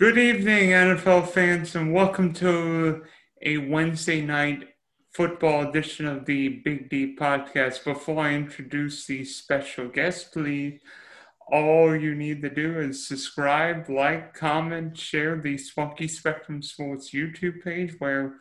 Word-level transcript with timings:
Good 0.00 0.16
evening, 0.16 0.70
NFL 0.70 1.28
fans, 1.28 1.76
and 1.76 1.92
welcome 1.92 2.32
to 2.32 3.04
a 3.42 3.58
Wednesday 3.58 4.22
night 4.22 4.66
football 5.12 5.68
edition 5.68 6.06
of 6.06 6.24
the 6.24 6.48
Big 6.64 6.88
D 6.88 7.14
podcast. 7.14 7.84
Before 7.84 8.24
I 8.24 8.32
introduce 8.32 9.04
the 9.04 9.26
special 9.26 9.88
guest, 9.88 10.32
please, 10.32 10.80
all 11.52 11.94
you 11.94 12.14
need 12.14 12.40
to 12.40 12.48
do 12.48 12.80
is 12.80 13.06
subscribe, 13.06 13.90
like, 13.90 14.32
comment, 14.32 14.96
share 14.96 15.36
the 15.36 15.58
Spunky 15.58 16.08
Spectrum 16.08 16.62
Sports 16.62 17.10
YouTube 17.10 17.62
page 17.62 17.96
where 17.98 18.36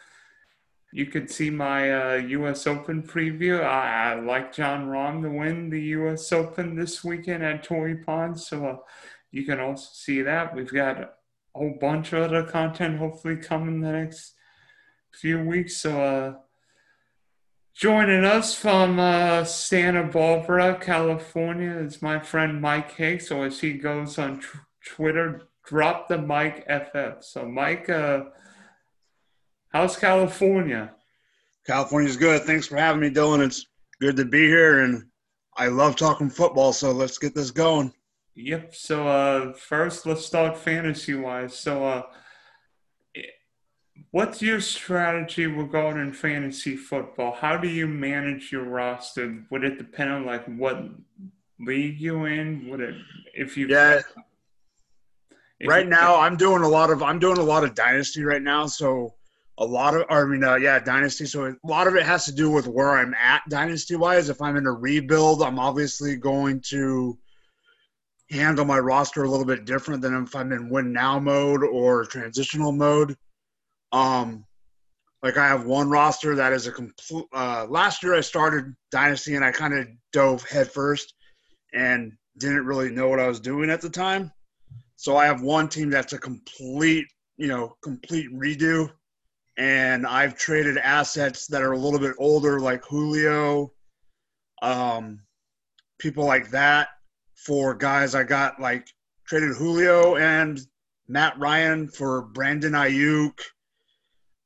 you 0.94 1.07
can 1.07 1.28
see 1.28 1.50
my 1.50 1.91
uh, 1.91 2.16
U.S. 2.20 2.68
Open 2.68 3.04
preview. 3.04 3.62
I, 3.62 4.14
I 4.14 4.20
like 4.21 4.54
Jon 4.54 4.88
Rahm 4.88 5.23
to 5.23 5.30
win 5.30 5.70
the 5.70 5.82
U.S. 5.98 6.32
Open 6.32 6.78
this 6.78 7.04
weekend 7.04 7.44
at 7.44 7.64
Torrey 7.64 7.98
Pines, 7.98 8.48
so 8.48 8.66
uh, 8.66 8.78
you 9.32 9.44
can 9.44 9.60
also 9.60 9.89
see 9.91 10.21
that. 10.21 10.55
We've 10.55 10.71
got 10.71 11.19
whole 11.59 11.77
bunch 11.80 12.13
of 12.13 12.23
other 12.23 12.44
content 12.44 12.98
hopefully 12.98 13.36
coming 13.36 13.81
the 13.81 13.91
next 13.91 14.34
few 15.12 15.44
weeks. 15.44 15.81
So, 15.81 16.02
uh, 16.02 16.34
joining 17.76 18.23
us 18.23 18.55
from 18.55 18.98
uh, 18.98 19.44
Santa 19.44 20.05
Barbara, 20.05 20.80
California, 20.80 21.72
is 21.72 22.02
my 22.02 22.20
friend 22.20 22.62
Mike 22.62 22.95
Hicks, 22.95 23.30
or 23.30 23.45
as 23.45 23.59
he 23.59 23.73
goes 23.73 24.17
on 24.17 24.40
tr- 24.40 24.58
Twitter, 24.86 25.50
drop 25.66 26.08
the 26.08 26.17
Mike 26.17 26.66
FF. 26.66 27.22
So, 27.26 27.45
Mike, 27.45 27.89
uh, 27.89 28.22
how's 29.73 29.98
California? 29.98 30.94
California's 31.67 32.16
good. 32.16 32.44
Thanks 32.44 32.67
for 32.67 32.78
having 32.78 33.02
me, 33.02 33.09
Dylan. 33.09 33.45
It's 33.45 33.66
good 34.00 34.16
to 34.16 34.23
be 34.23 34.48
here, 34.48 34.80
and 34.86 35.03
I 35.58 35.67
love 35.67 35.98
talking 35.98 36.30
football. 36.30 36.72
So 36.72 36.94
let's 36.94 37.17
get 37.17 37.36
this 37.36 37.52
going. 37.52 37.94
Yep. 38.41 38.73
So 38.73 39.05
uh, 39.05 39.53
first, 39.53 40.05
let's 40.05 40.25
start 40.25 40.57
fantasy 40.57 41.13
wise. 41.13 41.57
So, 41.57 41.85
uh, 41.85 42.02
what's 44.11 44.41
your 44.41 44.61
strategy 44.61 45.45
regarding 45.45 46.14
fantasy 46.14 46.77
football? 46.77 47.33
How 47.33 47.58
do 47.58 47.67
you 47.67 47.86
manage 47.86 48.49
your 48.49 48.64
roster? 48.64 49.44
Would 49.52 49.66
it 49.66 49.77
depend 49.77 50.11
on 50.11 50.25
like 50.25 50.45
what 50.45 50.86
league 51.59 51.99
you 51.99 52.25
in? 52.25 52.69
Would 52.69 52.80
it 52.80 52.95
if 53.33 53.58
you? 53.58 53.67
Yeah. 53.67 54.02
If 55.59 55.67
right 55.67 55.83
you, 55.83 55.89
now, 55.89 56.17
I'm 56.17 56.38
doing 56.38 56.64
a 56.64 56.69
lot 56.69 56.92
of 56.92 57.03
I'm 57.03 57.19
doing 57.19 57.39
a 57.39 57.44
lot 57.44 57.66
of 57.66 57.75
dynasty 57.75 58.23
right 58.23 58.42
now. 58.42 58.67
So 58.67 59.16
a 59.58 59.66
lot 59.66 59.95
of 59.95 60.05
I 60.09 60.23
mean, 60.23 60.45
uh, 60.45 60.55
yeah, 60.55 60.80
dynasty. 60.80 61.25
So 61.25 61.45
a 61.45 61.55
lot 61.67 61.88
of 61.88 61.95
it 61.97 62.03
has 62.03 62.23
to 62.23 62.31
do 62.31 62.49
with 62.49 62.67
where 62.67 62.92
I'm 62.92 63.14
at 63.16 63.42
dynasty 63.49 63.97
wise. 63.97 64.30
If 64.30 64.42
I'm 64.42 64.55
in 64.55 64.66
a 64.66 64.71
rebuild, 64.71 65.44
I'm 65.44 65.59
obviously 65.59 66.16
going 66.16 66.61
to 66.69 67.17
handle 68.31 68.66
my 68.66 68.80
roster 68.80 69.23
a 69.23 69.30
little 69.30 69.45
bit 69.45 69.66
different 69.66 70.02
than 70.02 70.23
if 70.23 70.35
I'm 70.35 70.52
in 70.52 70.69
win 70.69 70.94
now 70.94 71.19
mode 71.19 71.63
or 71.63 72.05
transitional 72.05 72.71
mode. 72.71 73.16
Um, 73.91 74.45
like 75.23 75.38
I 75.38 75.47
have 75.47 75.66
one 75.66 75.89
roster 75.89 76.36
that 76.36 76.53
is 76.53 76.67
a 76.67 76.71
complete. 76.71 77.25
Uh, 77.33 77.66
last 77.69 78.03
year 78.03 78.16
I 78.16 78.21
started 78.21 78.73
Dynasty 78.91 79.36
and 79.36 79.44
I 79.44 79.52
kind 79.52 79.73
of 79.73 79.88
dove 80.13 80.47
headfirst 80.47 81.13
and 81.73 82.13
didn't 82.38 82.66
really 82.66 82.89
know 82.89 83.09
what 83.09 83.19
I 83.19 83.27
was 83.27 83.39
doing 83.39 83.69
at 83.69 83.81
the 83.81 83.89
time. 83.89 84.31
So 84.95 85.17
I 85.17 85.25
have 85.25 85.41
one 85.41 85.67
team 85.67 85.89
that's 85.89 86.14
a 86.14 86.17
complete, 86.17 87.05
you 87.38 87.47
know, 87.47 87.75
complete 87.83 88.31
redo. 88.33 88.91
And 89.58 90.08
I've 90.08 90.38
traded 90.38 90.77
assets 90.77 91.47
that 91.47 91.61
are 91.61 91.73
a 91.73 91.77
little 91.77 91.99
bit 91.99 92.16
older, 92.17 92.61
like 92.61 92.83
Julio, 92.86 93.73
um, 94.61 95.19
people 95.99 96.25
like 96.25 96.49
that, 96.52 96.89
for 97.45 97.73
guys 97.73 98.16
I 98.16 98.23
got 98.23 98.59
like 98.59 98.88
traded 99.26 99.56
Julio 99.56 100.16
and 100.18 100.59
Matt 101.08 101.38
Ryan 101.40 101.88
for 101.88 102.23
Brandon 102.23 102.73
Aiyuk. 102.73 103.40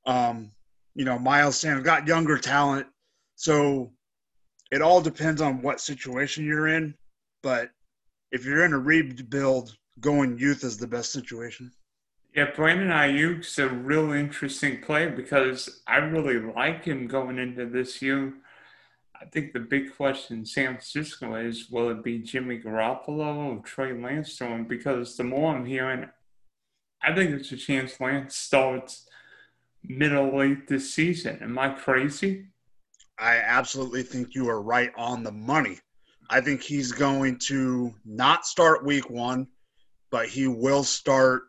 Um, 0.06 0.52
you 0.96 1.06
know, 1.06 1.18
Miles 1.18 1.58
Sanders 1.58 1.84
got 1.84 2.08
younger 2.08 2.38
talent. 2.38 2.88
So 3.36 3.92
it 4.72 4.82
all 4.82 5.02
depends 5.02 5.42
on 5.42 5.62
what 5.62 5.82
situation 5.82 6.46
you're 6.46 6.68
in. 6.68 6.96
But 7.42 7.72
if 8.32 8.46
you're 8.46 8.66
in 8.66 8.74
a 8.74 8.80
rebuild, 8.80 9.76
going 10.00 10.38
youth 10.38 10.64
is 10.64 10.78
the 10.78 10.88
best 10.88 11.12
situation. 11.12 11.72
Yeah, 12.36 12.50
Brandon 12.56 12.90
Aiyuk's 12.90 13.60
a 13.60 13.70
real 13.70 14.12
interesting 14.12 14.82
play 14.82 15.08
because 15.08 15.82
I 15.86 15.98
really 15.98 16.40
like 16.40 16.86
him 16.86 17.08
going 17.08 17.38
into 17.38 17.68
this 17.68 18.02
year. 18.02 18.34
I 19.24 19.30
think 19.30 19.54
the 19.54 19.60
big 19.62 19.96
question 19.96 20.40
in 20.40 20.46
San 20.46 20.74
Francisco 20.74 21.36
is 21.36 21.70
will 21.70 21.90
it 21.90 22.04
be 22.04 22.20
Jimmy 22.20 22.60
Garoppolo 22.60 23.58
or 23.58 23.64
Trey 23.64 23.94
Lance? 23.94 24.42
Because 24.68 25.16
the 25.16 25.24
more 25.24 25.56
I'm 25.56 25.66
hearing, 25.66 26.10
I 27.02 27.16
think 27.16 27.30
there's 27.30 27.52
a 27.54 27.58
chance 27.58 28.02
Lance 28.02 28.36
starts 28.36 29.08
middle 29.82 30.38
late 30.38 30.68
this 30.68 30.94
season. 30.94 31.40
Am 31.42 31.58
I 31.58 31.70
crazy? 31.70 32.48
I 33.18 33.38
absolutely 33.38 34.04
think 34.04 34.36
you 34.36 34.50
are 34.50 34.62
right 34.62 34.92
on 34.98 35.24
the 35.24 35.32
money. 35.32 35.80
I 36.30 36.42
think 36.42 36.62
he's 36.62 36.92
going 36.92 37.40
to 37.48 37.94
not 38.04 38.46
start 38.46 38.86
week 38.86 39.10
one, 39.10 39.48
but 40.12 40.28
he 40.28 40.48
will 40.48 40.84
start 40.84 41.44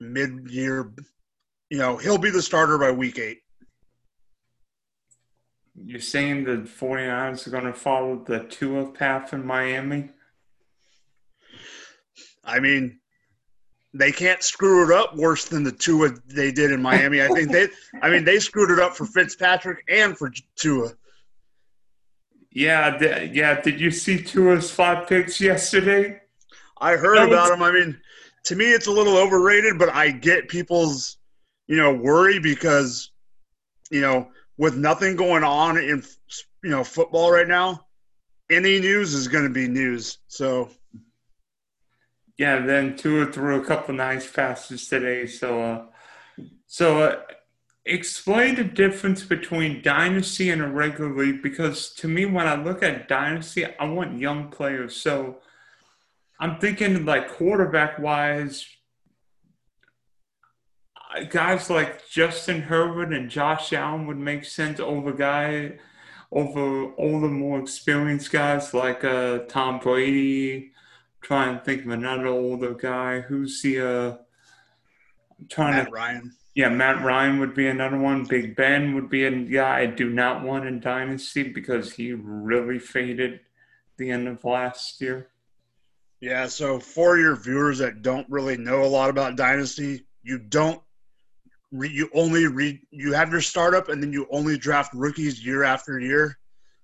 mid 0.00 0.48
year. 0.48 0.94
You 1.68 1.78
know, 1.78 1.96
he'll 1.98 2.18
be 2.18 2.30
the 2.30 2.42
starter 2.42 2.78
by 2.78 2.90
week 2.90 3.18
eight 3.18 3.40
you're 5.74 6.00
saying 6.00 6.44
the 6.44 6.58
49ers 6.58 7.46
are 7.46 7.50
going 7.50 7.64
to 7.64 7.72
follow 7.72 8.22
the 8.26 8.40
Tua 8.44 8.90
path 8.92 9.32
in 9.32 9.46
Miami? 9.46 10.10
I 12.44 12.58
mean, 12.60 12.98
they 13.94 14.12
can't 14.12 14.42
screw 14.42 14.84
it 14.84 14.96
up 14.96 15.16
worse 15.16 15.46
than 15.46 15.64
the 15.64 15.72
Tua 15.72 16.10
they 16.26 16.50
did 16.50 16.72
in 16.72 16.82
Miami. 16.82 17.22
I 17.22 17.28
think 17.28 17.52
they, 17.52 17.68
I 18.02 18.10
mean, 18.10 18.24
they 18.24 18.38
screwed 18.38 18.70
it 18.70 18.78
up 18.78 18.96
for 18.96 19.06
Fitzpatrick 19.06 19.84
and 19.88 20.16
for 20.16 20.32
Tua. 20.56 20.90
Yeah, 22.50 22.96
th- 22.98 23.32
yeah. 23.32 23.60
Did 23.60 23.80
you 23.80 23.90
see 23.90 24.22
Tua's 24.22 24.70
five 24.70 25.08
picks 25.08 25.40
yesterday? 25.40 26.20
I 26.80 26.96
heard 26.96 27.16
that 27.18 27.28
about 27.28 27.50
was- 27.50 27.58
him. 27.58 27.62
I 27.62 27.72
mean, 27.72 28.00
to 28.44 28.56
me, 28.56 28.72
it's 28.72 28.88
a 28.88 28.90
little 28.92 29.16
overrated, 29.16 29.78
but 29.78 29.88
I 29.90 30.10
get 30.10 30.48
people's, 30.48 31.18
you 31.68 31.76
know, 31.76 31.94
worry 31.94 32.38
because, 32.40 33.12
you 33.90 34.00
know, 34.00 34.28
with 34.62 34.76
nothing 34.76 35.16
going 35.16 35.42
on 35.42 35.76
in 35.76 36.04
you 36.62 36.70
know 36.70 36.84
football 36.84 37.32
right 37.32 37.48
now, 37.48 37.84
any 38.48 38.78
news 38.78 39.12
is 39.12 39.26
going 39.26 39.42
to 39.42 39.50
be 39.50 39.66
news. 39.66 40.18
So 40.28 40.70
yeah, 42.38 42.60
then 42.60 42.96
Tua 42.96 43.26
threw 43.26 43.60
a 43.60 43.64
couple 43.64 43.92
nice 43.92 44.30
passes 44.30 44.86
today. 44.86 45.26
So 45.26 45.60
uh, 45.60 45.86
so 46.68 47.02
uh, 47.02 47.20
explain 47.86 48.54
the 48.54 48.62
difference 48.62 49.24
between 49.24 49.82
dynasty 49.82 50.50
and 50.50 50.62
a 50.62 50.68
regular 50.68 51.12
league 51.12 51.42
because 51.42 51.92
to 51.94 52.06
me 52.06 52.24
when 52.26 52.46
I 52.46 52.54
look 52.54 52.84
at 52.84 53.08
dynasty, 53.08 53.66
I 53.66 53.84
want 53.86 54.20
young 54.20 54.48
players. 54.48 54.94
So 54.94 55.38
I'm 56.38 56.60
thinking 56.60 57.04
like 57.04 57.32
quarterback 57.32 57.98
wise, 57.98 58.64
guys 61.30 61.70
like 61.70 62.08
Justin 62.08 62.62
Herbert 62.62 63.12
and 63.12 63.30
Josh 63.30 63.72
Allen 63.72 64.06
would 64.06 64.18
make 64.18 64.44
sense 64.44 64.80
over 64.80 65.12
guy 65.12 65.78
over 66.30 66.92
older, 66.96 67.28
more 67.28 67.60
experienced 67.60 68.32
guys 68.32 68.72
like 68.72 69.04
uh, 69.04 69.40
Tom 69.48 69.78
Brady. 69.78 70.72
Try 71.20 71.48
and 71.48 71.62
think 71.62 71.84
of 71.84 71.90
another 71.90 72.26
older 72.26 72.74
guy. 72.74 73.20
Who's 73.20 73.60
the 73.62 73.80
uh, 73.80 74.16
trying 75.48 75.74
Matt 75.74 75.86
to 75.86 75.92
Ryan. 75.92 76.32
Yeah, 76.54 76.68
Matt 76.68 77.02
Ryan 77.02 77.38
would 77.40 77.54
be 77.54 77.68
another 77.68 77.98
one. 77.98 78.24
Big 78.24 78.56
Ben 78.56 78.94
would 78.94 79.08
be 79.08 79.24
a 79.24 79.30
guy 79.30 79.80
I 79.80 79.86
do 79.86 80.10
not 80.10 80.42
want 80.42 80.66
in 80.66 80.80
Dynasty 80.80 81.44
because 81.44 81.92
he 81.92 82.12
really 82.12 82.78
faded 82.78 83.40
the 83.96 84.10
end 84.10 84.28
of 84.28 84.44
last 84.44 85.00
year. 85.00 85.28
Yeah, 86.20 86.46
so 86.46 86.78
for 86.78 87.18
your 87.18 87.36
viewers 87.36 87.78
that 87.78 88.02
don't 88.02 88.28
really 88.30 88.56
know 88.56 88.84
a 88.84 88.86
lot 88.86 89.10
about 89.10 89.36
Dynasty, 89.36 90.06
you 90.22 90.38
don't 90.38 90.80
re, 91.72 91.88
you 91.90 92.08
only 92.14 92.46
read 92.46 92.80
you 92.90 93.12
have 93.12 93.32
your 93.32 93.40
startup 93.40 93.88
and 93.88 94.02
then 94.02 94.12
you 94.12 94.26
only 94.30 94.56
draft 94.56 94.92
rookies 94.94 95.44
year 95.44 95.64
after 95.64 95.98
year. 95.98 96.38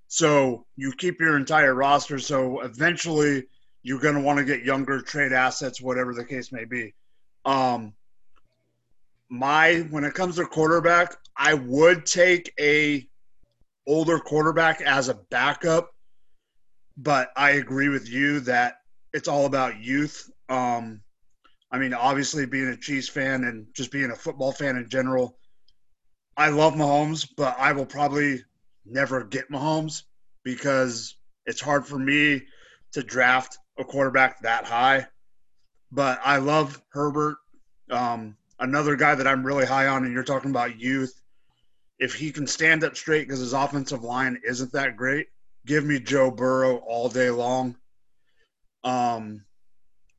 So 0.09 0.65
you 0.77 0.93
keep 0.93 1.21
your 1.21 1.37
entire 1.37 1.75
roster. 1.75 2.19
So 2.19 2.61
eventually 2.61 3.47
you're 3.83 4.01
going 4.01 4.15
to 4.15 4.21
want 4.21 4.39
to 4.39 4.45
get 4.45 4.65
younger 4.65 5.01
trade 5.01 5.33
assets, 5.33 5.81
whatever 5.81 6.15
the 6.15 6.25
case 6.25 6.51
may 6.51 6.65
be. 6.65 6.95
Um, 7.45 7.95
my 9.29 9.87
when 9.91 10.05
it 10.05 10.15
comes 10.15 10.37
to 10.37 10.47
quarterback, 10.47 11.17
I 11.37 11.55
would 11.55 12.07
take 12.07 12.53
a 12.59 13.07
older 13.87 14.19
quarterback 14.19 14.81
as 14.81 15.09
a 15.09 15.15
backup, 15.15 15.95
but 16.97 17.31
I 17.37 17.53
agree 17.53 17.89
with 17.89 18.09
you 18.09 18.41
that 18.41 18.81
it's 19.13 19.29
all 19.29 19.47
about 19.47 19.81
youth. 19.81 20.31
Um, 20.49 21.03
I 21.71 21.79
mean, 21.79 21.93
obviously, 21.93 22.47
being 22.47 22.69
a 22.69 22.77
Chiefs 22.77 23.09
fan 23.09 23.45
and 23.45 23.67
just 23.75 23.93
being 23.93 24.11
a 24.11 24.17
football 24.17 24.53
fan 24.53 24.77
in 24.77 24.89
general, 24.89 25.39
I 26.37 26.49
love 26.49 26.75
Mahomes, 26.75 27.29
but 27.37 27.57
I 27.59 27.73
will 27.73 27.87
probably 27.87 28.43
never 28.87 29.25
get 29.25 29.51
Mahomes 29.51 30.03
because 30.45 31.17
it's 31.47 31.61
hard 31.61 31.87
for 31.87 31.99
me 31.99 32.43
to 32.93 33.03
draft 33.03 33.59
a 33.79 33.85
quarterback 33.85 34.41
that 34.43 34.65
high. 34.65 35.07
But 35.93 36.21
I 36.25 36.39
love 36.39 36.81
Herbert. 36.91 37.37
Um, 37.91 38.37
another 38.59 38.97
guy 38.97 39.15
that 39.15 39.27
I'm 39.27 39.45
really 39.45 39.67
high 39.67 39.89
on, 39.89 40.05
and 40.05 40.13
you're 40.13 40.25
talking 40.25 40.51
about 40.51 40.81
youth. 40.81 41.21
If 41.99 42.15
he 42.15 42.31
can 42.31 42.47
stand 42.47 42.85
up 42.85 42.97
straight 42.97 43.27
because 43.27 43.41
his 43.41 43.53
offensive 43.53 44.05
line 44.05 44.39
isn't 44.45 44.73
that 44.73 44.97
great, 44.97 45.27
give 45.67 45.85
me 45.85 45.99
Joe 45.99 46.31
Burrow 46.31 46.77
all 46.77 47.09
day 47.09 47.31
long. 47.31 47.77
Um, 48.85 49.45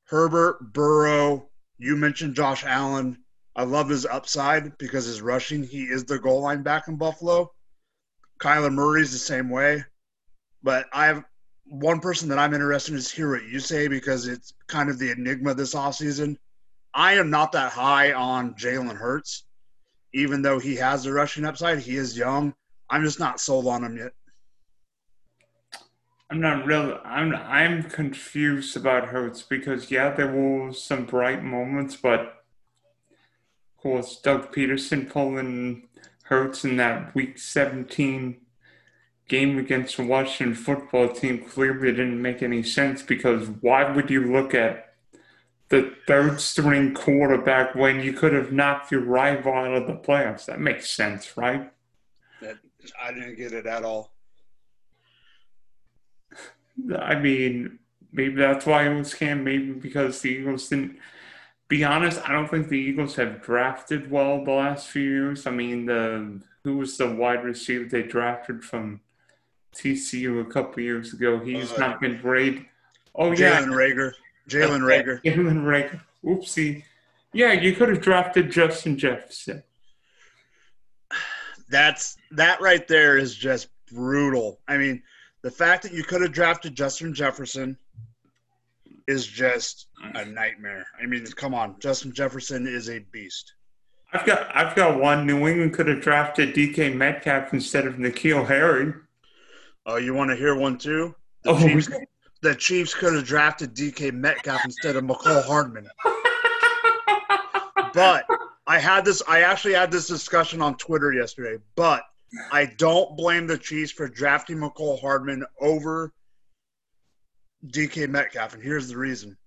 Herbert, 0.09 0.73
Burrow, 0.73 1.49
you 1.77 1.95
mentioned 1.95 2.33
Josh 2.33 2.63
Allen. 2.65 3.23
I 3.55 3.63
love 3.63 3.89
his 3.89 4.07
upside 4.07 4.75
because 4.79 5.05
his 5.05 5.21
rushing, 5.21 5.63
he 5.63 5.83
is 5.83 6.03
the 6.03 6.17
goal 6.17 6.41
line 6.41 6.63
back 6.63 6.87
in 6.87 6.95
Buffalo. 6.95 7.51
Kyler 8.39 8.73
Murray's 8.73 9.11
the 9.11 9.19
same 9.19 9.51
way. 9.51 9.83
But 10.63 10.87
I 10.93 11.05
have 11.05 11.25
one 11.65 11.99
person 11.99 12.27
that 12.29 12.39
I'm 12.39 12.55
interested 12.55 12.93
in 12.93 12.97
is 12.97 13.11
hear 13.11 13.29
what 13.31 13.43
you 13.43 13.59
say 13.59 13.87
because 13.87 14.25
it's 14.25 14.51
kind 14.67 14.89
of 14.89 14.97
the 14.97 15.11
enigma 15.11 15.53
this 15.53 15.75
offseason. 15.75 16.37
I 16.95 17.13
am 17.13 17.29
not 17.29 17.51
that 17.51 17.71
high 17.71 18.13
on 18.13 18.55
Jalen 18.55 18.97
Hurts, 18.97 19.43
even 20.15 20.41
though 20.41 20.57
he 20.57 20.75
has 20.77 21.03
the 21.03 21.13
rushing 21.13 21.45
upside. 21.45 21.77
He 21.77 21.97
is 21.97 22.17
young. 22.17 22.55
I'm 22.89 23.03
just 23.03 23.19
not 23.19 23.39
sold 23.39 23.67
on 23.67 23.83
him 23.83 23.95
yet. 23.95 24.13
I'm 26.29 26.39
not 26.39 26.65
really. 26.65 26.95
I'm 27.03 27.33
I'm 27.35 27.83
confused 27.83 28.77
about 28.77 29.07
Hurts 29.07 29.41
because 29.41 29.89
yeah, 29.89 30.11
there 30.11 30.31
were 30.31 30.71
some 30.73 31.05
bright 31.05 31.43
moments, 31.43 31.95
but 31.95 32.19
of 32.19 33.81
course, 33.81 34.19
Doug 34.21 34.53
Pederson 34.53 35.09
pulling 35.09 35.87
Hurts 36.23 36.63
in 36.63 36.77
that 36.77 37.15
Week 37.15 37.39
17 37.39 38.41
game 39.27 39.57
against 39.57 39.97
the 39.97 40.03
Washington 40.05 40.53
football 40.55 41.09
team 41.09 41.45
clearly 41.45 41.91
didn't 41.91 42.21
make 42.21 42.43
any 42.43 42.61
sense 42.61 43.01
because 43.01 43.47
why 43.61 43.89
would 43.89 44.09
you 44.09 44.31
look 44.31 44.53
at 44.53 44.93
the 45.69 45.93
third 46.07 46.41
string 46.41 46.93
quarterback 46.93 47.73
when 47.75 48.01
you 48.01 48.11
could 48.11 48.33
have 48.33 48.51
knocked 48.51 48.91
your 48.91 49.01
rival 49.01 49.53
out 49.53 49.73
of 49.73 49.87
the 49.87 49.93
playoffs? 49.93 50.45
That 50.45 50.59
makes 50.59 50.89
sense, 50.89 51.37
right? 51.37 51.71
That, 52.41 52.57
I 53.01 53.13
didn't 53.13 53.35
get 53.35 53.53
it 53.53 53.65
at 53.65 53.83
all. 53.83 54.13
I 56.97 57.15
mean, 57.15 57.79
maybe 58.11 58.35
that's 58.35 58.65
why 58.65 58.87
it 58.87 58.97
was 58.97 59.13
Cam. 59.13 59.43
Maybe 59.43 59.71
because 59.71 60.21
the 60.21 60.29
Eagles 60.29 60.69
didn't. 60.69 60.97
Be 61.67 61.83
honest, 61.83 62.27
I 62.27 62.31
don't 62.31 62.49
think 62.49 62.67
the 62.67 62.79
Eagles 62.79 63.15
have 63.17 63.43
drafted 63.43 64.09
well 64.09 64.43
the 64.43 64.51
last 64.51 64.87
few 64.87 65.03
years. 65.03 65.45
I 65.45 65.51
mean, 65.51 65.85
the 65.85 66.41
who 66.63 66.77
was 66.77 66.97
the 66.97 67.13
wide 67.13 67.43
receiver 67.43 67.87
they 67.87 68.03
drafted 68.03 68.63
from 68.63 69.01
TCU 69.75 70.41
a 70.41 70.45
couple 70.45 70.81
years 70.81 71.13
ago? 71.13 71.39
He's 71.39 71.71
uh, 71.73 71.77
not 71.77 72.01
been 72.01 72.19
great. 72.21 72.65
Oh 73.15 73.31
yeah, 73.31 73.61
Jalen 73.61 73.67
Reagor. 73.67 74.13
Jalen 74.49 74.81
Reagor. 74.81 75.21
Jalen 75.23 75.63
Reagor. 75.63 76.01
Oopsie. 76.25 76.83
Yeah, 77.33 77.53
you 77.53 77.73
could 77.73 77.89
have 77.89 78.01
drafted 78.01 78.51
Justin 78.51 78.97
Jefferson. 78.97 79.63
That's 81.69 82.17
that 82.31 82.61
right 82.61 82.87
there 82.87 83.17
is 83.17 83.35
just 83.35 83.69
brutal. 83.91 84.59
I 84.67 84.77
mean, 84.77 85.03
the 85.41 85.51
fact 85.51 85.83
that 85.83 85.93
you 85.93 86.03
could 86.03 86.21
have 86.21 86.31
drafted 86.31 86.75
Justin 86.75 87.13
Jefferson 87.13 87.77
is 89.07 89.25
just 89.25 89.87
a 90.15 90.25
nightmare. 90.25 90.85
I 91.01 91.05
mean, 91.05 91.25
come 91.35 91.53
on, 91.53 91.75
Justin 91.79 92.13
Jefferson 92.13 92.67
is 92.67 92.89
a 92.89 92.99
beast. 92.99 93.53
I've 94.11 94.25
got 94.25 94.55
I've 94.55 94.75
got 94.75 94.99
one. 94.99 95.25
New 95.25 95.47
England 95.47 95.73
could 95.73 95.87
have 95.87 96.01
drafted 96.01 96.55
DK 96.55 96.95
Metcalf 96.95 97.53
instead 97.53 97.85
of 97.85 97.95
N'Keal 97.95 98.47
Harry. 98.47 98.93
Oh, 99.85 99.97
you 99.97 100.13
want 100.13 100.31
to 100.31 100.35
hear 100.35 100.55
one 100.55 100.77
too? 100.77 101.15
The, 101.43 101.51
oh, 101.51 101.59
Chiefs, 101.59 101.89
the 102.41 102.55
Chiefs 102.55 102.93
could 102.93 103.13
have 103.13 103.25
drafted 103.25 103.75
DK 103.75 104.11
Metcalf 104.13 104.61
instead 104.65 104.95
of 104.95 105.03
Mecole 105.03 105.43
Hardman. 105.45 105.87
but 107.93 108.25
I 108.67 108.79
had 108.79 109.05
this. 109.05 109.21
I 109.27 109.41
actually 109.41 109.73
had 109.73 109.91
this 109.91 110.07
discussion 110.07 110.61
on 110.61 110.75
Twitter 110.77 111.13
yesterday. 111.13 111.61
But 111.75 112.03
I 112.51 112.65
don't 112.65 113.17
blame 113.17 113.47
the 113.47 113.57
Chiefs 113.57 113.91
for 113.91 114.07
drafting 114.07 114.57
Mecole 114.57 114.99
Hardman 114.99 115.45
over 115.59 116.13
DK 117.65 118.07
Metcalf, 118.09 118.53
and 118.53 118.63
here's 118.63 118.87
the 118.87 118.97
reason: 118.97 119.37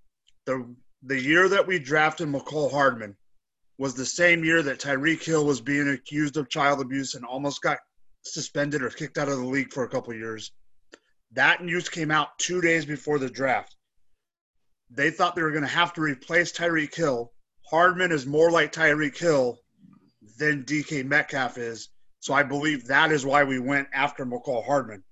the 0.45 0.75
the 1.03 1.21
year 1.21 1.49
that 1.49 1.67
we 1.67 1.79
drafted 1.79 2.29
Mecole 2.29 2.71
Hardman 2.71 3.17
was 3.79 3.95
the 3.95 4.07
same 4.07 4.45
year 4.45 4.63
that 4.63 4.81
Tyreek 4.81 5.23
Hill 5.25 5.45
was 5.45 5.61
being 5.61 5.89
accused 5.89 6.37
of 6.37 6.49
child 6.49 6.81
abuse 6.81 7.15
and 7.15 7.25
almost 7.25 7.63
got 7.63 7.79
suspended 8.23 8.83
or 8.83 8.91
kicked 8.91 9.19
out 9.19 9.29
of 9.29 9.39
the 9.39 9.45
league 9.45 9.73
for 9.73 9.85
a 9.85 9.89
couple 9.89 10.15
years. 10.15 10.53
That 11.33 11.65
news 11.65 11.89
came 11.89 12.11
out 12.11 12.39
two 12.39 12.61
days 12.61 12.85
before 12.85 13.19
the 13.19 13.31
draft. 13.31 13.75
They 14.91 15.11
thought 15.11 15.35
they 15.35 15.43
were 15.43 15.51
going 15.51 15.63
to 15.63 15.69
have 15.69 15.95
to 15.95 16.03
replace 16.03 16.53
Tyreek 16.53 16.95
Hill. 16.95 17.33
Hardman 17.71 18.13
is 18.13 18.27
more 18.27 18.51
like 18.51 18.73
Tyreek 18.73 19.17
Hill 19.17 19.59
than 20.39 20.65
DK 20.65 21.05
Metcalf 21.05 21.57
is. 21.57 21.89
So 22.23 22.35
I 22.35 22.45
believe 22.45 22.87
that 22.87 23.11
is 23.11 23.27
why 23.27 23.43
we 23.43 23.59
went 23.59 23.89
after 23.93 24.25
Mecole 24.25 24.65
Hardman. 24.65 25.03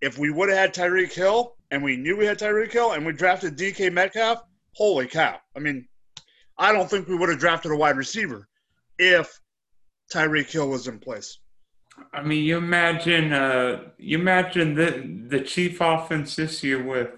If 0.00 0.16
we 0.16 0.30
would 0.30 0.48
have 0.48 0.56
had 0.56 0.74
Tyreek 0.74 1.12
Hill 1.12 1.56
and 1.70 1.84
we 1.84 1.98
knew 1.98 2.16
we 2.16 2.24
had 2.24 2.38
Tyreek 2.38 2.72
Hill 2.72 2.92
and 2.92 3.04
we 3.04 3.12
drafted 3.12 3.58
DK 3.58 3.92
Metcalf, 3.92 4.42
holy 4.74 5.06
cow. 5.06 5.36
I 5.54 5.58
mean, 5.58 5.86
I 6.56 6.72
don't 6.72 6.88
think 6.88 7.06
we 7.06 7.16
would 7.16 7.28
have 7.28 7.38
drafted 7.38 7.70
a 7.70 7.76
wide 7.76 7.98
receiver 7.98 8.48
if 8.98 9.38
Tyreek 10.10 10.50
Hill 10.50 10.70
was 10.70 10.88
in 10.88 11.00
place. 11.00 11.38
I 12.14 12.22
mean, 12.22 12.42
you 12.42 12.56
imagine, 12.56 13.34
uh, 13.34 13.82
you 13.98 14.18
imagine 14.18 14.74
the 14.74 15.36
the 15.36 15.44
Chief 15.44 15.82
offense 15.82 16.34
this 16.34 16.64
year 16.64 16.82
with 16.82 17.10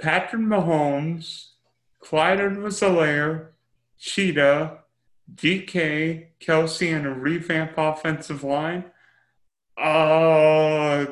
Patrick 0.00 0.40
Mahomes, 0.40 1.48
Clyde 2.00 2.40
Edwards-Helaire, 2.40 3.48
Cheetah, 3.98 4.78
DK, 5.34 6.26
Kelce, 6.40 6.96
and 6.96 7.06
a 7.06 7.10
revamp 7.10 7.72
offensive 7.76 8.42
line. 8.42 8.84
Uh, 9.76 11.06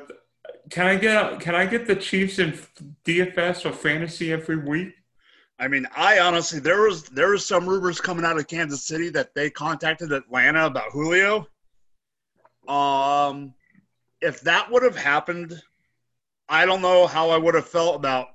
can 0.71 0.87
I 0.87 0.97
get 0.97 1.41
can 1.41 1.55
I 1.55 1.67
get 1.67 1.87
the 1.87 1.97
Chiefs 1.97 2.39
in 2.39 2.59
DFS 3.05 3.65
or 3.65 3.73
fantasy 3.73 4.33
every 4.33 4.57
week? 4.57 4.95
I 5.59 5.69
mean, 5.69 5.87
I 5.97 6.19
honestly 6.19 6.59
there 6.59 6.83
was 6.83 7.05
there 7.05 7.31
was 7.31 7.47
some 7.47 7.69
rumors 7.69 8.01
coming 8.01 8.25
out 8.25 8.39
of 8.39 8.49
Kansas 8.49 8.85
City 8.85 9.09
that 9.11 9.35
they 9.35 9.51
contacted 9.51 10.13
Atlanta 10.13 10.67
about 10.67 10.91
Julio. 10.91 11.47
Um, 12.69 13.55
if 14.21 14.41
that 14.43 14.71
would 14.71 14.83
have 14.83 14.97
happened, 14.97 15.61
I 16.49 16.67
don't 16.67 16.83
know 16.83 17.07
how 17.07 17.31
I 17.31 17.37
would 17.37 17.55
have 17.55 17.69
felt 17.69 17.97
about. 17.97 18.29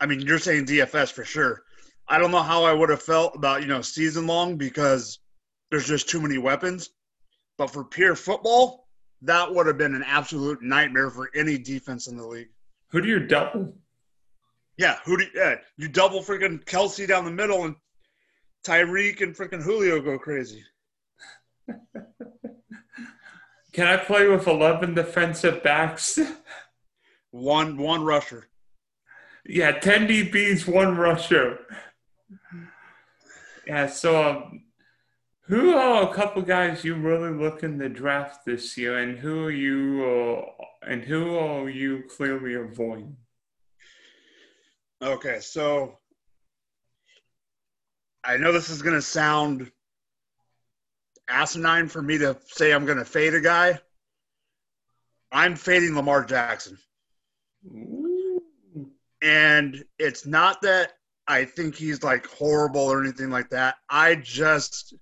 I 0.00 0.06
mean, 0.06 0.20
you're 0.20 0.38
saying 0.38 0.66
DFS 0.66 1.12
for 1.12 1.24
sure. 1.24 1.62
I 2.12 2.18
don't 2.18 2.30
know 2.30 2.42
how 2.42 2.62
I 2.64 2.74
would 2.74 2.90
have 2.90 3.02
felt 3.02 3.34
about 3.34 3.62
you 3.62 3.68
know 3.68 3.80
season 3.80 4.26
long 4.26 4.58
because 4.58 5.18
there's 5.70 5.88
just 5.88 6.10
too 6.10 6.20
many 6.20 6.36
weapons. 6.36 6.90
But 7.56 7.68
for 7.68 7.84
pure 7.84 8.14
football, 8.14 8.86
that 9.22 9.50
would 9.50 9.66
have 9.66 9.78
been 9.78 9.94
an 9.94 10.04
absolute 10.06 10.62
nightmare 10.62 11.08
for 11.08 11.30
any 11.34 11.56
defense 11.56 12.08
in 12.08 12.18
the 12.18 12.26
league. 12.26 12.50
Who 12.90 13.00
do 13.00 13.08
you 13.08 13.20
double? 13.20 13.72
Yeah, 14.76 14.98
who 15.06 15.16
do 15.16 15.24
you, 15.24 15.30
yeah, 15.34 15.54
you 15.78 15.88
double 15.88 16.20
freaking 16.20 16.62
Kelce 16.66 17.08
down 17.08 17.24
the 17.24 17.30
middle 17.30 17.64
and 17.64 17.76
Tyreek 18.62 19.22
and 19.22 19.34
freaking 19.34 19.62
Julio 19.62 19.98
go 20.02 20.18
crazy. 20.18 20.62
Can 23.72 23.86
I 23.86 23.96
play 23.96 24.28
with 24.28 24.46
eleven 24.46 24.92
defensive 24.92 25.62
backs? 25.62 26.18
one 27.30 27.78
one 27.78 28.04
rusher. 28.04 28.50
Yeah, 29.46 29.72
ten 29.72 30.06
DBs, 30.06 30.68
one 30.68 30.98
rusher. 30.98 31.60
Yeah, 33.66 33.86
so 33.86 34.30
um, 34.30 34.64
who 35.42 35.74
are 35.74 36.10
a 36.10 36.14
couple 36.14 36.42
guys 36.42 36.84
you 36.84 36.94
really 36.94 37.30
looking 37.30 37.78
to 37.78 37.88
draft 37.88 38.44
this 38.44 38.76
year, 38.76 38.98
and 38.98 39.18
who 39.18 39.44
are 39.44 39.50
you 39.50 40.04
uh, 40.04 40.64
and 40.90 41.02
who 41.02 41.36
are 41.36 41.68
you 41.68 42.04
clearly 42.16 42.54
avoiding? 42.54 43.16
Okay, 45.00 45.40
so 45.40 45.98
I 48.24 48.36
know 48.36 48.52
this 48.52 48.70
is 48.70 48.82
going 48.82 48.94
to 48.94 49.02
sound 49.02 49.70
asinine 51.28 51.88
for 51.88 52.02
me 52.02 52.18
to 52.18 52.36
say 52.46 52.72
I'm 52.72 52.86
going 52.86 52.98
to 52.98 53.04
fade 53.04 53.34
a 53.34 53.40
guy. 53.40 53.80
I'm 55.32 55.56
fading 55.56 55.94
Lamar 55.96 56.24
Jackson. 56.24 56.78
And 59.22 59.84
it's 59.98 60.26
not 60.26 60.62
that 60.62 60.92
I 61.26 61.44
think 61.44 61.76
he's 61.76 62.02
like 62.02 62.26
horrible 62.26 62.80
or 62.80 63.02
anything 63.02 63.30
like 63.30 63.50
that. 63.50 63.76
I 63.88 64.16
just 64.16 64.94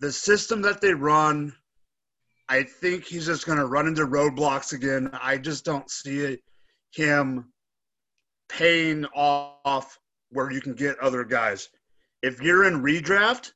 the 0.00 0.12
system 0.12 0.62
that 0.62 0.80
they 0.80 0.94
run, 0.94 1.54
I 2.48 2.62
think 2.62 3.04
he's 3.04 3.26
just 3.26 3.46
going 3.46 3.58
to 3.58 3.66
run 3.66 3.86
into 3.86 4.06
roadblocks 4.06 4.72
again. 4.72 5.10
I 5.14 5.38
just 5.38 5.64
don't 5.64 5.90
see 5.90 6.38
him 6.92 7.52
paying 8.48 9.06
off 9.14 9.98
where 10.30 10.50
you 10.50 10.60
can 10.60 10.74
get 10.74 10.98
other 10.98 11.24
guys. 11.24 11.68
If 12.22 12.40
you're 12.42 12.64
in 12.64 12.82
redraft, 12.82 13.52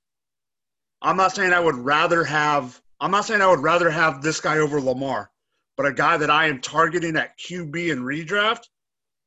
I'm 1.02 1.16
not 1.16 1.34
saying 1.34 1.52
I 1.52 1.60
would 1.60 1.76
rather 1.76 2.24
have 2.24 2.80
I'm 3.00 3.12
not 3.12 3.24
saying 3.26 3.42
I 3.42 3.46
would 3.46 3.60
rather 3.60 3.90
have 3.90 4.22
this 4.22 4.40
guy 4.40 4.58
over 4.58 4.80
Lamar, 4.80 5.30
but 5.76 5.86
a 5.86 5.92
guy 5.92 6.16
that 6.16 6.30
I 6.30 6.46
am 6.46 6.60
targeting 6.60 7.16
at 7.16 7.38
QB 7.38 7.92
and 7.92 8.02
redraft, 8.02 8.62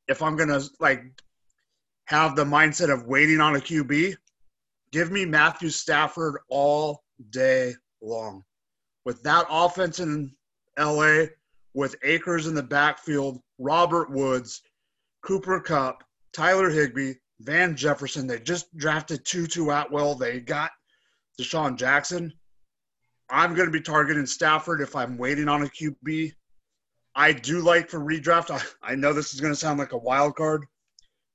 if 0.08 0.22
I'm 0.22 0.36
gonna 0.36 0.62
like 0.80 1.04
have 2.12 2.36
the 2.36 2.46
mindset 2.46 2.94
of 2.94 3.08
waiting 3.08 3.42
on 3.42 3.56
a 3.56 3.60
QB, 3.60 4.16
Give 4.92 5.10
me 5.10 5.26
Matthew 5.26 5.70
Stafford 5.70 6.40
all 6.50 7.04
day 7.30 7.74
long. 8.02 8.44
With 9.06 9.24
that 9.24 9.46
offense 9.50 10.00
in 10.00 10.36
LA, 10.78 11.26
with 11.74 11.96
Akers 12.04 12.48
in 12.48 12.54
the 12.54 12.64
backfield, 12.64 13.42
Robert 13.58 14.12
Woods, 14.12 14.62
Cooper 15.24 15.62
Kupp, 15.62 16.04
Tyler 16.34 16.70
Higbee, 16.70 17.14
Van 17.40 17.76
Jefferson. 17.76 18.28
They 18.28 18.40
just 18.40 18.76
drafted 18.78 19.26
Tutu 19.26 19.70
Atwell. 19.70 20.16
They 20.16 20.42
got 20.42 20.72
DeSean 21.40 21.78
Jackson. 21.78 22.34
I'm 23.30 23.56
going 23.56 23.68
to 23.68 23.72
be 23.72 23.82
targeting 23.82 24.26
Stafford 24.26 24.82
if 24.82 24.96
I'm 24.96 25.18
waiting 25.18 25.48
on 25.48 25.64
a 25.64 25.68
QB. 25.68 26.34
I 27.16 27.32
do 27.32 27.62
like 27.62 27.90
for 27.90 28.00
redraft. 28.02 28.52
I, 28.52 28.92
I 28.92 28.96
know 28.96 29.14
this 29.14 29.34
is 29.34 29.40
going 29.40 29.54
to 29.54 29.60
sound 29.60 29.80
like 29.80 29.94
a 29.94 29.98
wild 29.98 30.36
card, 30.36 30.66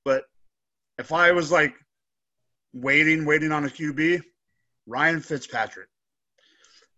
but 0.04 0.25
if 0.99 1.12
I 1.12 1.33
was 1.33 1.50
like 1.50 1.75
waiting, 2.73 3.25
waiting 3.25 3.53
on 3.53 3.65
a 3.65 3.69
QB, 3.69 4.23
Ryan 4.87 5.21
Fitzpatrick, 5.21 5.88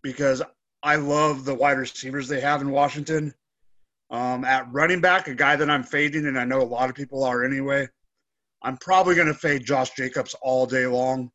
because 0.02 0.42
I 0.82 0.96
love 0.96 1.44
the 1.44 1.54
wide 1.54 1.78
receivers 1.78 2.28
they 2.28 2.40
have 2.40 2.60
in 2.60 2.70
Washington. 2.70 3.34
Um, 4.10 4.44
at 4.44 4.70
running 4.72 5.00
back, 5.00 5.28
a 5.28 5.34
guy 5.34 5.56
that 5.56 5.68
I'm 5.68 5.82
fading, 5.82 6.26
and 6.26 6.38
I 6.38 6.44
know 6.44 6.62
a 6.62 6.64
lot 6.64 6.88
of 6.88 6.96
people 6.96 7.24
are 7.24 7.44
anyway. 7.44 7.88
I'm 8.62 8.76
probably 8.78 9.14
going 9.14 9.28
to 9.28 9.34
fade 9.34 9.64
Josh 9.64 9.90
Jacobs 9.90 10.34
all 10.40 10.66
day 10.66 10.86
long, 10.86 11.30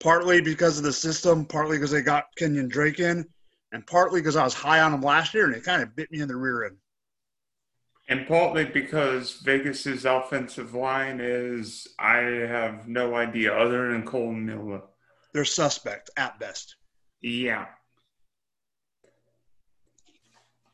partly 0.00 0.40
because 0.40 0.78
of 0.78 0.84
the 0.84 0.92
system, 0.92 1.44
partly 1.44 1.76
because 1.76 1.90
they 1.90 2.02
got 2.02 2.26
Kenyon 2.36 2.68
Drake 2.68 3.00
in, 3.00 3.26
and 3.72 3.86
partly 3.86 4.20
because 4.20 4.36
I 4.36 4.44
was 4.44 4.54
high 4.54 4.80
on 4.80 4.94
him 4.94 5.02
last 5.02 5.34
year 5.34 5.46
and 5.46 5.54
it 5.54 5.64
kind 5.64 5.82
of 5.82 5.96
bit 5.96 6.10
me 6.10 6.20
in 6.20 6.28
the 6.28 6.36
rear 6.36 6.64
end. 6.64 6.76
And 8.08 8.26
partly 8.26 8.64
because 8.64 9.40
Vegas's 9.40 10.04
offensive 10.04 10.74
line 10.74 11.18
is, 11.20 11.88
I 11.98 12.18
have 12.18 12.86
no 12.86 13.16
idea 13.16 13.56
other 13.56 13.90
than 13.90 14.04
Cole 14.04 14.32
Miller. 14.32 14.82
They're 15.32 15.44
suspect 15.44 16.10
at 16.16 16.38
best. 16.38 16.76
Yeah. 17.20 17.66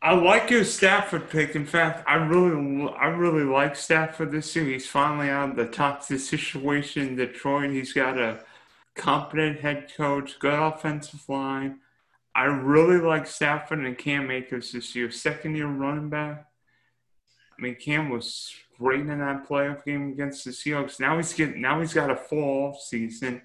I 0.03 0.15
like 0.15 0.51
your 0.51 0.65
Stafford 0.65 1.31
pick. 1.31 1.55
In 1.55 1.65
fact, 1.65 2.05
I 2.09 2.17
really, 2.17 2.93
I 2.99 3.07
really 3.07 3.45
like 3.45 3.77
Stafford 3.77 4.33
this 4.33 4.55
year. 4.55 4.65
He's 4.67 4.87
finally 4.87 5.31
out 5.31 5.51
of 5.51 5.57
the 5.57 5.67
toxic 5.67 6.19
situation 6.19 7.09
in 7.09 7.17
Detroit. 7.17 7.71
He's 7.71 7.93
got 7.93 8.19
a 8.19 8.45
competent 8.95 9.61
head 9.61 9.91
coach, 9.97 10.39
good 10.39 10.53
offensive 10.53 11.29
line. 11.29 11.79
I 12.35 12.45
really 12.45 12.99
like 12.99 13.27
Stafford 13.27 13.79
and 13.79 13.97
Cam 13.97 14.31
Akers 14.31 14.73
this 14.73 14.95
year. 14.95 15.11
Second 15.11 15.55
year 15.55 15.69
running 15.69 16.09
back. 16.09 16.47
I 17.63 17.65
mean, 17.65 17.77
Cam 17.77 18.11
was 18.11 18.53
great 18.77 19.03
in 19.03 19.21
that 19.21 19.49
playoff 19.49 19.85
game 19.85 20.11
against 20.11 20.45
the 20.45 20.51
Seahawks. 20.51 20.99
Now 20.99 21.17
he's 21.17 21.33
getting, 21.33 21.61
now 21.61 21.79
he's 21.79 21.95
got 21.95 22.11
a 22.11 22.17
full 22.17 22.75
season 22.75 23.41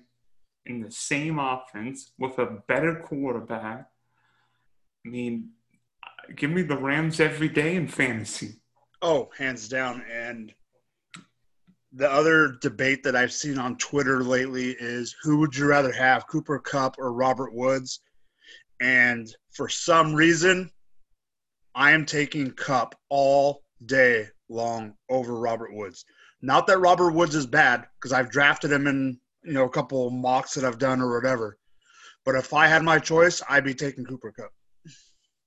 in 0.66 0.82
the 0.82 0.90
same 0.90 1.38
offense 1.38 2.14
with 2.18 2.40
a 2.40 2.64
better 2.68 2.96
quarterback. 2.96 3.88
I 5.06 5.10
mean, 5.10 5.50
give 6.36 6.50
me 6.50 6.64
the 6.64 6.78
Rams 6.78 7.20
every 7.20 7.48
day 7.48 7.76
in 7.76 7.88
fantasy. 7.88 8.56
Oh, 9.04 9.30
hands 9.38 9.70
down. 9.70 10.04
And 10.12 10.52
the 11.94 12.12
other 12.12 12.58
debate 12.60 13.04
that 13.04 13.16
I've 13.16 13.32
seen 13.32 13.60
on 13.60 13.78
Twitter 13.78 14.24
lately 14.24 14.76
is 14.80 15.16
who 15.22 15.38
would 15.42 15.56
you 15.56 15.68
rather 15.68 15.92
have, 15.92 16.26
Cooper 16.26 16.58
Kupp 16.58 16.96
or 16.98 17.14
Robert 17.14 17.54
Woods? 17.54 18.00
And 18.82 19.28
for 19.52 19.70
some 19.70 20.16
reason, 20.16 20.72
I 21.76 21.92
am 21.92 22.04
taking 22.04 22.50
Kupp 22.50 22.96
all 23.10 23.62
day 23.86 24.28
long 24.50 24.96
over 25.10 25.40
Robert 25.40 25.74
Woods. 25.74 26.06
Not 26.42 26.68
that 26.68 26.80
Robert 26.80 27.12
Woods 27.12 27.36
is 27.36 27.46
bad, 27.46 27.86
because 27.96 28.14
I've 28.14 28.32
drafted 28.32 28.72
him 28.72 28.88
in 28.88 29.20
you 29.44 29.54
know 29.54 29.66
a 29.66 29.70
couple 29.70 30.10
mocks 30.10 30.54
that 30.54 30.66
I've 30.66 30.80
done 30.80 31.02
or 31.02 31.14
whatever. 31.14 31.58
But 32.26 32.36
if 32.36 32.54
I 32.54 32.68
had 32.68 32.84
my 32.84 33.00
choice, 33.00 33.42
I'd 33.50 33.64
be 33.64 33.74
taking 33.74 34.06
Cooper 34.06 34.34
Kupp. 34.34 34.52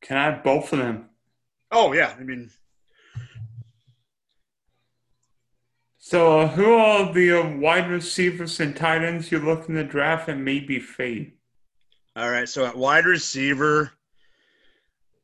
Can 0.03 0.17
I 0.17 0.25
have 0.25 0.43
both 0.43 0.73
of 0.73 0.79
them? 0.79 1.11
Oh 1.71 1.93
yeah, 1.93 2.15
I 2.19 2.23
mean. 2.23 2.51
So, 5.99 6.41
uh, 6.41 6.49
who 6.49 6.73
are 6.73 7.13
the 7.13 7.41
uh, 7.41 7.57
wide 7.59 7.89
receivers 7.89 8.59
and 8.59 8.75
tight 8.75 9.05
ends 9.05 9.31
you're 9.31 9.41
looking 9.41 9.77
to 9.77 9.85
draft 9.85 10.29
and 10.29 10.45
maybe 10.45 10.81
fade? 10.81 11.35
All 12.17 12.31
right, 12.31 12.49
so 12.49 12.67
at 12.67 12.77
wide 12.77 13.05
receiver, 13.05 13.93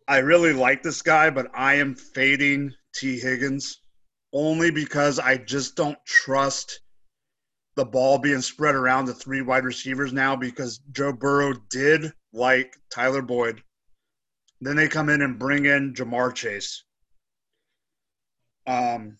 I 0.06 0.18
really 0.18 0.52
like 0.52 0.84
this 0.84 1.02
guy, 1.02 1.30
but 1.30 1.48
I 1.52 1.74
am 1.74 1.94
fading 1.96 2.72
Tee 2.96 3.18
Higgins 3.18 3.82
only 4.32 4.70
because 4.70 5.18
I 5.18 5.36
just 5.36 5.76
don't 5.76 5.98
trust 6.04 6.80
the 7.76 7.84
ball 7.84 8.18
being 8.18 8.40
spread 8.40 8.74
around 8.74 9.04
the 9.04 9.14
three 9.14 9.42
wide 9.42 9.64
receivers 9.64 10.12
now 10.12 10.34
because 10.34 10.78
Joe 10.92 11.12
Burrow 11.12 11.54
did 11.70 12.12
like 12.32 12.76
Tyler 12.90 13.22
Boyd 13.22 13.62
then 14.60 14.76
they 14.76 14.88
come 14.88 15.08
in 15.08 15.22
and 15.22 15.38
bring 15.38 15.66
in 15.66 15.94
Ja'Marr 15.94 16.34
Chase. 16.34 16.84
Um, 18.66 19.18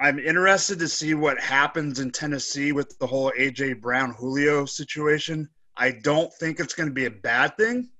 I'm 0.00 0.18
interested 0.18 0.78
to 0.80 0.88
see 0.88 1.14
what 1.14 1.40
happens 1.40 2.00
in 2.00 2.10
Tennessee 2.10 2.72
with 2.72 2.98
the 2.98 3.06
whole 3.06 3.32
AJ 3.38 3.80
Brown 3.80 4.12
Julio 4.12 4.66
situation. 4.66 5.48
I 5.76 5.92
don't 5.92 6.32
think 6.34 6.58
it's 6.58 6.74
going 6.74 6.88
to 6.88 6.94
be 6.94 7.06
a 7.06 7.10
bad 7.10 7.56
thing. 7.56 7.90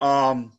Um, 0.00 0.57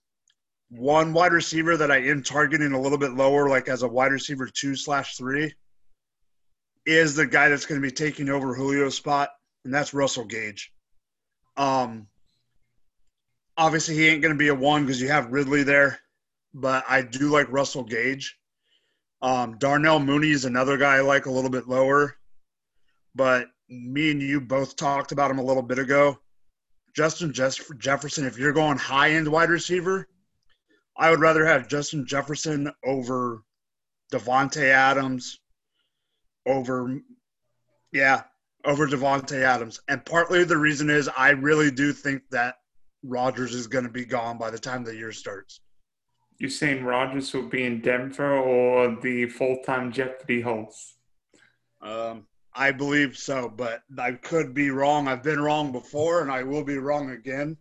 one 0.69 1.13
wide 1.13 1.33
receiver 1.33 1.77
that 1.77 1.91
I 1.91 1.97
am 1.97 2.23
targeting 2.23 2.73
a 2.73 2.81
little 2.81 2.97
bit 2.97 3.13
lower, 3.13 3.49
like 3.49 3.67
as 3.67 3.83
a 3.83 3.87
wide 3.87 4.11
receiver 4.11 4.47
two 4.47 4.75
slash 4.75 5.17
three, 5.17 5.53
is 6.85 7.15
the 7.15 7.25
guy 7.25 7.49
that's 7.49 7.65
going 7.65 7.81
to 7.81 7.87
be 7.87 7.91
taking 7.91 8.29
over 8.29 8.55
Julio's 8.55 8.95
spot, 8.95 9.29
and 9.65 9.73
that's 9.73 9.93
Russell 9.93 10.25
Gage. 10.25 10.71
Um, 11.57 12.07
obviously 13.57 13.95
he 13.95 14.07
ain't 14.07 14.21
going 14.21 14.33
to 14.33 14.37
be 14.37 14.47
a 14.47 14.55
one 14.55 14.85
because 14.85 15.01
you 15.01 15.09
have 15.09 15.31
Ridley 15.31 15.63
there, 15.63 15.99
but 16.53 16.85
I 16.87 17.01
do 17.01 17.29
like 17.29 17.51
Russell 17.51 17.83
Gage. 17.83 18.37
Um, 19.21 19.57
Darnell 19.57 19.99
Mooney 19.99 20.29
is 20.29 20.45
another 20.45 20.77
guy 20.77 20.95
I 20.95 21.01
like 21.01 21.25
a 21.25 21.31
little 21.31 21.49
bit 21.49 21.67
lower, 21.67 22.15
but 23.15 23.47
me 23.67 24.11
and 24.11 24.21
you 24.21 24.39
both 24.39 24.75
talked 24.75 25.11
about 25.11 25.29
him 25.29 25.39
a 25.39 25.43
little 25.43 25.61
bit 25.61 25.77
ago. 25.77 26.17
Justin 26.95 27.33
Jefferson, 27.33 28.25
if 28.25 28.37
you're 28.37 28.53
going 28.53 28.77
high 28.77 29.11
end 29.11 29.27
wide 29.27 29.49
receiver, 29.49 30.07
I 30.99 31.09
would 31.09 31.21
rather 31.21 31.45
have 31.45 31.69
Justin 31.69 32.05
Jefferson 32.05 32.69
over 32.85 33.43
Davante 34.11 34.63
Adams, 34.63 35.39
over 36.45 36.99
yeah, 37.93 38.23
over 38.65 38.85
Davante 38.85 39.41
Adams. 39.41 39.79
And 39.87 40.05
partly 40.05 40.43
the 40.43 40.57
reason 40.57 40.89
is 40.89 41.09
I 41.17 41.29
really 41.29 41.71
do 41.71 41.93
think 41.93 42.23
that 42.31 42.55
Rodgers 43.01 43.55
is 43.55 43.67
going 43.67 43.85
to 43.85 43.89
be 43.89 44.03
gone 44.03 44.37
by 44.37 44.49
the 44.49 44.59
time 44.59 44.83
the 44.83 44.95
year 44.95 45.13
starts. 45.13 45.61
You're 46.37 46.49
saying 46.49 46.83
Rodgers 46.83 47.33
will 47.33 47.47
be 47.47 47.63
in 47.63 47.81
Denver 47.81 48.37
or 48.37 48.97
the 49.01 49.27
full-time 49.27 49.91
Jeopardy 49.91 50.41
host? 50.41 50.97
Um, 51.81 52.27
I 52.53 52.71
believe 52.71 53.17
so, 53.17 53.49
but 53.49 53.83
I 53.97 54.13
could 54.13 54.53
be 54.53 54.69
wrong. 54.69 55.07
I've 55.07 55.23
been 55.23 55.39
wrong 55.39 55.71
before, 55.71 56.21
and 56.21 56.31
I 56.31 56.43
will 56.43 56.63
be 56.63 56.77
wrong 56.77 57.11
again. 57.11 57.57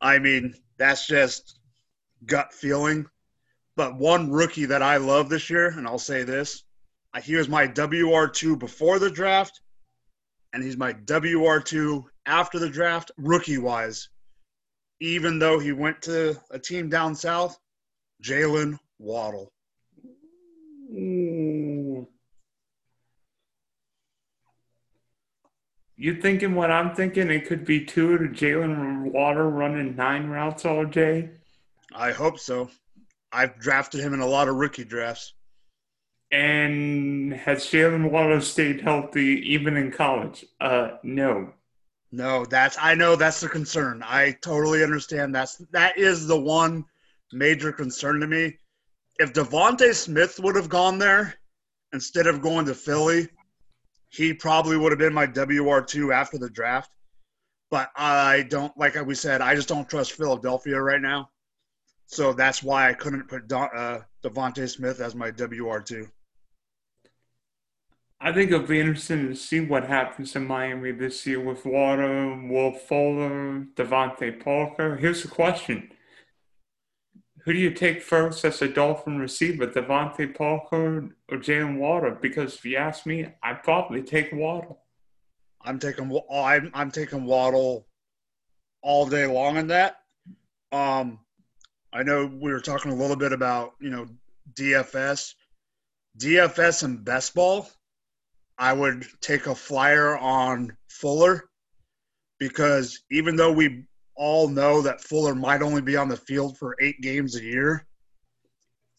I 0.00 0.18
mean, 0.18 0.54
that's 0.78 1.06
just 1.06 1.55
gut 2.24 2.52
feeling. 2.52 3.06
But 3.76 3.96
one 3.96 4.30
rookie 4.30 4.66
that 4.66 4.82
I 4.82 4.96
love 4.96 5.28
this 5.28 5.50
year, 5.50 5.68
and 5.68 5.86
I'll 5.86 5.98
say 5.98 6.22
this, 6.22 6.64
uh, 7.12 7.20
he 7.20 7.36
was 7.36 7.48
my 7.48 7.68
WR2 7.68 8.58
before 8.58 8.98
the 8.98 9.10
draft, 9.10 9.60
and 10.52 10.62
he's 10.62 10.76
my 10.76 10.94
WR2 10.94 12.04
after 12.24 12.58
the 12.58 12.70
draft, 12.70 13.10
rookie 13.18 13.58
wise 13.58 14.08
even 15.00 15.38
though 15.38 15.58
he 15.58 15.72
went 15.72 16.02
to 16.02 16.36
a 16.50 16.58
team 16.58 16.88
down 16.88 17.14
south, 17.14 17.58
Jalen 18.22 18.78
Waddle. 18.98 19.52
You 25.98 26.20
thinking 26.20 26.54
what 26.54 26.70
I'm 26.70 26.94
thinking? 26.94 27.30
It 27.30 27.46
could 27.46 27.64
be 27.64 27.84
Tua 27.84 28.18
to 28.18 28.24
Jalen 28.28 29.12
Waddle 29.12 29.50
running 29.50 29.96
nine 29.96 30.28
routes 30.28 30.64
all 30.64 30.84
day. 30.84 31.30
I 31.94 32.12
hope 32.12 32.38
so. 32.38 32.70
I've 33.32 33.58
drafted 33.58 34.00
him 34.00 34.14
in 34.14 34.20
a 34.20 34.26
lot 34.26 34.48
of 34.48 34.56
rookie 34.56 34.84
drafts. 34.84 35.34
And 36.32 37.32
has 37.32 37.64
Jalen 37.64 38.10
Waddle 38.10 38.40
stayed 38.40 38.80
healthy 38.80 39.42
even 39.52 39.76
in 39.76 39.92
college? 39.92 40.44
Uh, 40.60 40.96
no. 41.02 41.52
No, 42.12 42.44
that's 42.46 42.76
I 42.80 42.94
know 42.94 43.16
that's 43.16 43.40
the 43.40 43.48
concern. 43.48 44.02
I 44.04 44.32
totally 44.40 44.82
understand. 44.82 45.34
That's 45.34 45.56
that 45.72 45.98
is 45.98 46.26
the 46.26 46.38
one 46.38 46.84
major 47.32 47.72
concern 47.72 48.20
to 48.20 48.26
me. 48.26 48.58
If 49.18 49.32
DeVonta 49.32 49.94
Smith 49.94 50.38
would 50.40 50.56
have 50.56 50.68
gone 50.68 50.98
there 50.98 51.34
instead 51.92 52.26
of 52.26 52.42
going 52.42 52.66
to 52.66 52.74
Philly, 52.74 53.28
he 54.08 54.32
probably 54.32 54.76
would 54.76 54.92
have 54.92 54.98
been 54.98 55.14
my 55.14 55.26
WR 55.26 55.80
two 55.80 56.12
after 56.12 56.38
the 56.38 56.50
draft. 56.50 56.90
But 57.70 57.90
I 57.96 58.42
don't 58.48 58.76
like 58.78 58.94
we 59.04 59.14
said. 59.14 59.40
I 59.40 59.54
just 59.54 59.68
don't 59.68 59.88
trust 59.88 60.12
Philadelphia 60.12 60.80
right 60.80 61.00
now, 61.00 61.30
so 62.06 62.32
that's 62.32 62.62
why 62.62 62.88
I 62.88 62.94
couldn't 62.94 63.28
put 63.28 63.48
Don, 63.48 63.68
uh, 63.74 64.00
DeVonta 64.22 64.68
Smith 64.68 65.00
as 65.00 65.14
my 65.14 65.30
WR 65.30 65.80
two. 65.80 66.08
I 68.20 68.32
think 68.32 68.50
it'll 68.50 68.66
be 68.66 68.80
interesting 68.80 69.28
to 69.28 69.34
see 69.34 69.60
what 69.60 69.86
happens 69.86 70.34
in 70.34 70.46
Miami 70.46 70.92
this 70.92 71.26
year 71.26 71.38
with 71.38 71.66
Waddle, 71.66 72.48
Will 72.48 72.72
Fuller, 72.72 73.66
DeVante 73.74 74.42
Parker. 74.42 74.96
Here's 74.96 75.22
the 75.22 75.28
question. 75.28 75.90
Who 77.44 77.52
do 77.52 77.58
you 77.58 77.72
take 77.72 78.02
first 78.02 78.44
as 78.44 78.60
a 78.62 78.68
Dolphin 78.68 79.18
receiver, 79.18 79.66
DeVante 79.66 80.34
Parker 80.34 81.10
or 81.28 81.38
Jalen 81.38 81.78
Waddle? 81.78 82.16
Because 82.20 82.56
if 82.56 82.64
you 82.64 82.76
ask 82.76 83.06
me, 83.06 83.26
I'd 83.42 83.62
probably 83.62 84.02
take 84.02 84.32
Waddle. 84.32 84.82
I'm 85.60 85.78
taking 85.78 86.10
I'm 86.32 86.70
I'm 86.74 86.90
taking 86.90 87.24
Waddle 87.24 87.86
all 88.82 89.06
day 89.06 89.26
long 89.26 89.58
in 89.58 89.68
that. 89.68 89.98
Um, 90.72 91.20
I 91.92 92.02
know 92.02 92.26
we 92.26 92.52
were 92.52 92.60
talking 92.60 92.92
a 92.92 92.96
little 92.96 93.16
bit 93.16 93.32
about 93.32 93.72
you 93.80 93.90
know 93.90 94.06
DFS, 94.54 95.34
DFS 96.18 96.82
and 96.82 97.04
best 97.04 97.34
ball. 97.34 97.68
I 98.58 98.72
would 98.72 99.06
take 99.20 99.46
a 99.46 99.54
flyer 99.54 100.16
on 100.16 100.76
Fuller 100.88 101.44
because 102.38 103.02
even 103.10 103.36
though 103.36 103.52
we 103.52 103.84
all 104.14 104.48
know 104.48 104.80
that 104.82 105.02
Fuller 105.02 105.34
might 105.34 105.62
only 105.62 105.82
be 105.82 105.96
on 105.96 106.08
the 106.08 106.16
field 106.16 106.56
for 106.56 106.74
eight 106.80 107.00
games 107.02 107.36
a 107.36 107.42
year, 107.42 107.86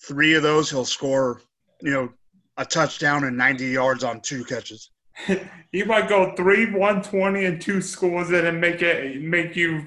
three 0.06 0.36
of 0.36 0.44
those 0.44 0.70
he'll 0.70 0.86
score, 0.86 1.42
you 1.82 1.92
know, 1.92 2.10
a 2.58 2.66
touchdown 2.66 3.24
and 3.24 3.38
90 3.38 3.66
yards 3.66 4.04
on 4.04 4.22
two 4.22 4.44
catches. 4.44 4.92
he 5.72 5.84
might 5.84 6.08
go 6.08 6.36
three, 6.36 6.66
120, 6.66 7.46
and 7.46 7.62
two 7.62 7.82
scores 7.82 8.30
and 8.30 8.62
make 8.62 8.82
it 8.82 9.22
make 9.22 9.56
you 9.56 9.86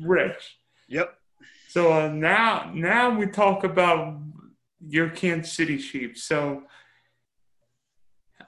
rich. 0.00 0.58
Yep. 0.88 1.16
So 1.72 1.90
uh, 1.90 2.08
now, 2.08 2.70
now 2.74 3.18
we 3.18 3.24
talk 3.24 3.64
about 3.64 4.20
your 4.86 5.08
Kansas 5.08 5.54
City 5.54 5.78
Chiefs. 5.78 6.22
So 6.22 6.64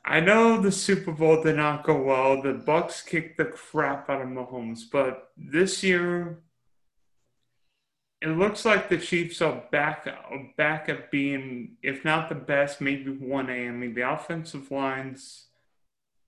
I 0.04 0.20
know 0.20 0.60
the 0.60 0.70
Super 0.70 1.10
Bowl 1.10 1.42
did 1.42 1.56
not 1.56 1.84
go 1.84 2.02
well. 2.02 2.42
The 2.42 2.52
Bucks 2.52 3.00
kicked 3.00 3.38
the 3.38 3.46
crap 3.46 4.10
out 4.10 4.20
of 4.20 4.28
Mahomes, 4.28 4.80
but 4.92 5.30
this 5.38 5.82
year 5.82 6.42
it 8.20 8.28
looks 8.28 8.66
like 8.66 8.90
the 8.90 8.98
Chiefs 8.98 9.40
are 9.40 9.62
back 9.72 10.06
back 10.58 10.90
at 10.90 11.10
being, 11.10 11.78
if 11.82 12.04
not 12.04 12.28
the 12.28 12.34
best, 12.34 12.82
maybe 12.82 13.10
one 13.10 13.48
A. 13.48 13.68
I 13.68 13.70
mean, 13.70 13.94
the 13.94 14.12
offensive 14.12 14.70
lines 14.70 15.46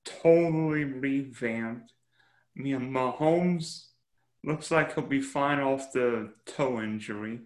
totally 0.03 0.85
revamped. 0.85 1.93
I 2.57 2.63
mean, 2.63 2.91
Mahomes 2.91 3.86
looks 4.47 4.71
like 4.71 4.95
he'll 4.95 5.05
be 5.05 5.21
fine 5.21 5.61
off 5.61 5.93
the 5.93 6.33
toe 6.47 6.81
injury. 6.81 7.41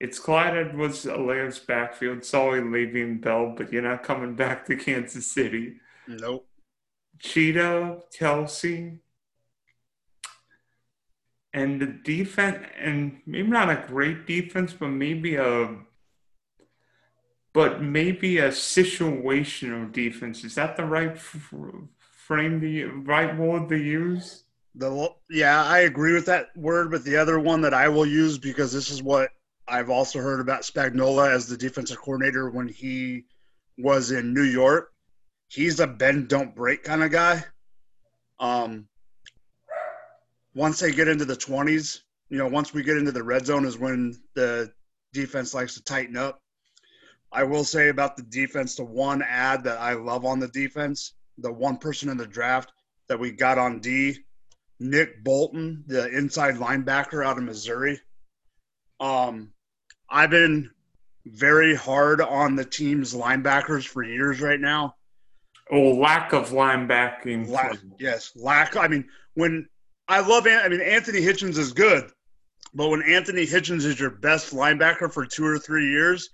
It's 0.00 0.18
Clyde 0.18 0.56
Edwards-Helaire's 0.56 1.60
backfield. 1.60 2.24
Sorry, 2.24 2.60
Le'Veon 2.60 3.20
Bell, 3.20 3.54
but 3.56 3.72
you're 3.72 3.82
not 3.82 4.02
coming 4.02 4.34
back 4.34 4.66
to 4.66 4.76
Kansas 4.76 5.30
City. 5.30 5.76
Nope. 6.08 6.48
Cheetah, 7.20 7.98
Kelce, 8.18 8.98
and 11.52 11.80
the 11.80 11.86
defense, 11.86 12.66
and 12.80 13.20
maybe 13.26 13.48
not 13.48 13.70
a 13.70 13.84
great 13.86 14.26
defense, 14.26 14.72
but 14.72 14.88
maybe 14.88 15.36
a, 15.36 15.76
but 17.52 17.80
maybe 17.80 18.38
a 18.38 18.48
situational 18.48 19.92
defense. 19.92 20.42
Is 20.42 20.56
that 20.56 20.76
the 20.76 20.84
right 20.84 21.16
frame, 21.16 22.58
the 22.58 22.84
right 22.84 23.36
word 23.36 23.68
to 23.68 23.76
use? 23.76 24.42
The 24.74 25.10
yeah, 25.28 25.64
I 25.64 25.80
agree 25.80 26.14
with 26.14 26.26
that 26.26 26.48
word, 26.56 26.90
but 26.90 27.04
the 27.04 27.16
other 27.16 27.38
one 27.38 27.60
that 27.62 27.74
I 27.74 27.88
will 27.88 28.06
use 28.06 28.38
because 28.38 28.72
this 28.72 28.90
is 28.90 29.02
what 29.02 29.30
I've 29.68 29.90
also 29.90 30.18
heard 30.18 30.40
about 30.40 30.62
Spagnuolo 30.62 31.30
as 31.30 31.46
the 31.46 31.56
defensive 31.56 31.98
coordinator 31.98 32.50
when 32.50 32.68
he 32.68 33.24
was 33.78 34.10
in 34.10 34.32
New 34.32 34.44
York. 34.44 34.90
He's 35.48 35.80
a 35.80 35.86
bend 35.86 36.28
don't 36.28 36.54
break 36.54 36.84
kind 36.84 37.02
of 37.02 37.10
guy. 37.10 37.44
Um, 38.40 38.88
once 40.54 40.80
they 40.80 40.92
get 40.92 41.08
into 41.08 41.26
the 41.26 41.36
20s, 41.36 42.00
you 42.30 42.38
know, 42.38 42.48
once 42.48 42.72
we 42.72 42.82
get 42.82 42.96
into 42.96 43.12
the 43.12 43.22
red 43.22 43.44
zone 43.44 43.66
is 43.66 43.78
when 43.78 44.18
the 44.34 44.72
defense 45.12 45.52
likes 45.52 45.74
to 45.74 45.84
tighten 45.84 46.16
up. 46.16 46.40
I 47.30 47.44
will 47.44 47.64
say 47.64 47.88
about 47.88 48.16
the 48.16 48.22
defense, 48.22 48.74
the 48.74 48.84
one 48.84 49.22
ad 49.22 49.64
that 49.64 49.78
I 49.78 49.94
love 49.94 50.24
on 50.24 50.38
the 50.38 50.48
defense, 50.48 51.14
the 51.38 51.52
one 51.52 51.78
person 51.78 52.08
in 52.08 52.16
the 52.16 52.26
draft 52.26 52.72
that 53.08 53.18
we 53.18 53.30
got 53.30 53.58
on 53.58 53.80
D, 53.80 54.18
Nick 54.80 55.22
Bolton, 55.22 55.84
the 55.86 56.08
inside 56.08 56.56
linebacker 56.56 57.24
out 57.24 57.38
of 57.38 57.44
Missouri. 57.44 58.00
Um, 59.00 59.52
I've 60.08 60.30
been 60.30 60.70
very 61.24 61.74
hard 61.74 62.20
on 62.20 62.56
the 62.56 62.64
team's 62.64 63.14
linebackers 63.14 63.86
for 63.86 64.02
years 64.02 64.40
right 64.40 64.60
now. 64.60 64.96
Oh, 65.70 65.94
lack 65.94 66.32
of 66.32 66.50
linebacking. 66.50 67.48
Lack, 67.48 67.78
yes, 67.98 68.32
lack. 68.36 68.76
I 68.76 68.88
mean, 68.88 69.08
when 69.34 69.68
I 70.08 70.20
love, 70.20 70.46
I 70.46 70.68
mean, 70.68 70.80
Anthony 70.80 71.20
Hitchens 71.20 71.56
is 71.56 71.72
good, 71.72 72.10
but 72.74 72.88
when 72.88 73.02
Anthony 73.02 73.46
Hitchens 73.46 73.84
is 73.84 73.98
your 73.98 74.10
best 74.10 74.52
linebacker 74.52 75.12
for 75.12 75.24
two 75.24 75.46
or 75.46 75.58
three 75.58 75.90
years, 75.90 76.28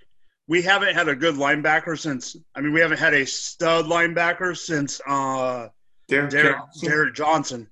we 0.48 0.62
haven't 0.62 0.94
had 0.94 1.08
a 1.08 1.14
good 1.14 1.34
linebacker 1.34 1.98
since. 1.98 2.34
I 2.54 2.60
mean, 2.60 2.72
we 2.72 2.80
haven't 2.80 2.98
had 2.98 3.14
a 3.14 3.26
stud 3.26 3.84
linebacker 3.84 4.56
since 4.56 5.00
uh, 5.06 5.68
Derek, 6.08 6.30
Derrick 6.30 6.56
Johnson. 6.56 6.88
Derrick 6.88 7.14
Johnson. 7.14 7.70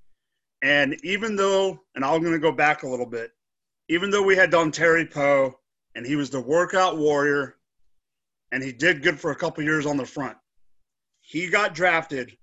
And 0.62 0.96
even 1.04 1.36
though, 1.36 1.80
and 1.94 2.04
I'm 2.04 2.20
going 2.20 2.32
to 2.32 2.38
go 2.38 2.52
back 2.52 2.82
a 2.82 2.88
little 2.88 3.06
bit, 3.06 3.30
even 3.88 4.10
though 4.10 4.22
we 4.22 4.36
had 4.36 4.50
Dontari 4.50 5.10
Poe 5.10 5.54
and 5.94 6.04
he 6.04 6.16
was 6.16 6.30
the 6.30 6.40
workout 6.40 6.96
warrior 6.96 7.56
and 8.52 8.62
he 8.62 8.72
did 8.72 9.02
good 9.02 9.20
for 9.20 9.30
a 9.30 9.36
couple 9.36 9.62
years 9.62 9.86
on 9.86 9.96
the 9.96 10.06
front, 10.06 10.36
he 11.20 11.48
got 11.48 11.74
drafted 11.74 12.36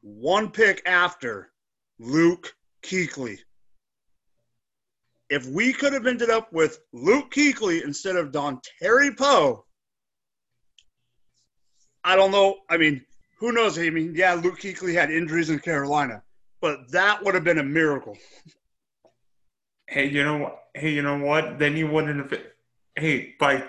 one 0.00 0.50
pick 0.50 0.82
after 0.86 1.50
Luke 1.98 2.54
Kuechly. 2.82 3.38
If 5.30 5.46
we 5.46 5.72
could 5.72 5.92
have 5.92 6.06
ended 6.06 6.30
up 6.30 6.52
with 6.52 6.80
Luke 6.92 7.30
Kuechly 7.30 7.82
instead 7.84 8.16
of 8.16 8.32
Don 8.32 8.60
Terry 8.80 9.14
Poe, 9.14 9.64
I 12.02 12.16
don't 12.16 12.30
know. 12.30 12.56
I 12.70 12.78
mean, 12.78 13.04
who 13.38 13.52
knows? 13.52 13.78
I 13.78 13.90
mean, 13.90 14.14
yeah, 14.14 14.34
Luke 14.34 14.58
Kuechly 14.58 14.94
had 14.94 15.10
injuries 15.10 15.50
in 15.50 15.58
Carolina, 15.58 16.22
but 16.60 16.90
that 16.90 17.24
would 17.24 17.34
have 17.34 17.44
been 17.44 17.58
a 17.58 17.64
miracle. 17.64 18.16
hey, 19.86 20.08
you 20.08 20.24
know 20.24 20.38
what? 20.38 20.64
Hey, 20.74 20.90
you 20.90 21.02
know 21.02 21.18
what? 21.18 21.58
Then 21.58 21.76
you 21.76 21.88
wouldn't 21.88 22.30
have. 22.30 22.40
Hey, 22.96 23.36
by 23.38 23.62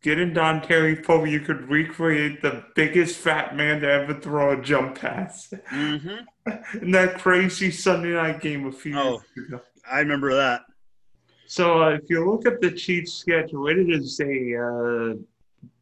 getting 0.00 0.32
Dontari 0.32 1.04
Poe, 1.04 1.24
you 1.24 1.40
could 1.40 1.68
recreate 1.68 2.40
the 2.40 2.64
biggest 2.76 3.16
fat 3.16 3.56
man 3.56 3.80
to 3.80 3.90
ever 3.90 4.14
throw 4.14 4.52
a 4.52 4.62
jump 4.62 5.00
pass. 5.00 5.52
Mm-hmm. 5.72 6.78
In 6.82 6.92
that 6.92 7.18
crazy 7.18 7.72
Sunday 7.72 8.12
night 8.12 8.40
game 8.40 8.66
a 8.66 8.72
few 8.72 8.96
oh, 8.96 9.22
years 9.36 9.48
ago. 9.48 9.60
I 9.90 9.98
remember 9.98 10.34
that. 10.36 10.62
So 11.46 11.82
uh, 11.82 11.88
if 11.90 12.08
you 12.08 12.24
look 12.30 12.46
at 12.46 12.60
the 12.60 12.70
Chiefs' 12.70 13.14
schedule, 13.14 13.66
it 13.66 13.78
is 13.78 14.20
a 14.20 14.56
uh, 14.56 15.14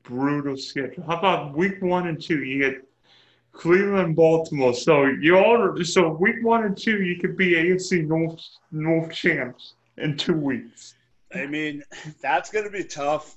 brutal 0.02 0.56
schedule. 0.56 1.04
How 1.06 1.18
about 1.18 1.54
week 1.54 1.82
one 1.82 2.08
and 2.08 2.18
two? 2.18 2.42
You 2.42 2.70
get 2.70 2.88
Cleveland, 3.52 4.14
Baltimore. 4.14 4.74
So 4.74 5.06
you 5.06 5.37
all 5.37 5.76
so 5.84 6.11
week 6.11 6.37
one 6.42 6.64
and 6.64 6.76
two, 6.76 7.02
you 7.02 7.18
could 7.20 7.37
be 7.37 7.52
AFC 7.52 8.06
North 8.06 8.40
North 8.70 9.12
champs 9.12 9.74
in 9.96 10.16
two 10.16 10.34
weeks. 10.34 10.94
I 11.34 11.46
mean, 11.46 11.82
that's 12.22 12.50
going 12.50 12.64
to 12.64 12.70
be 12.70 12.84
tough. 12.84 13.37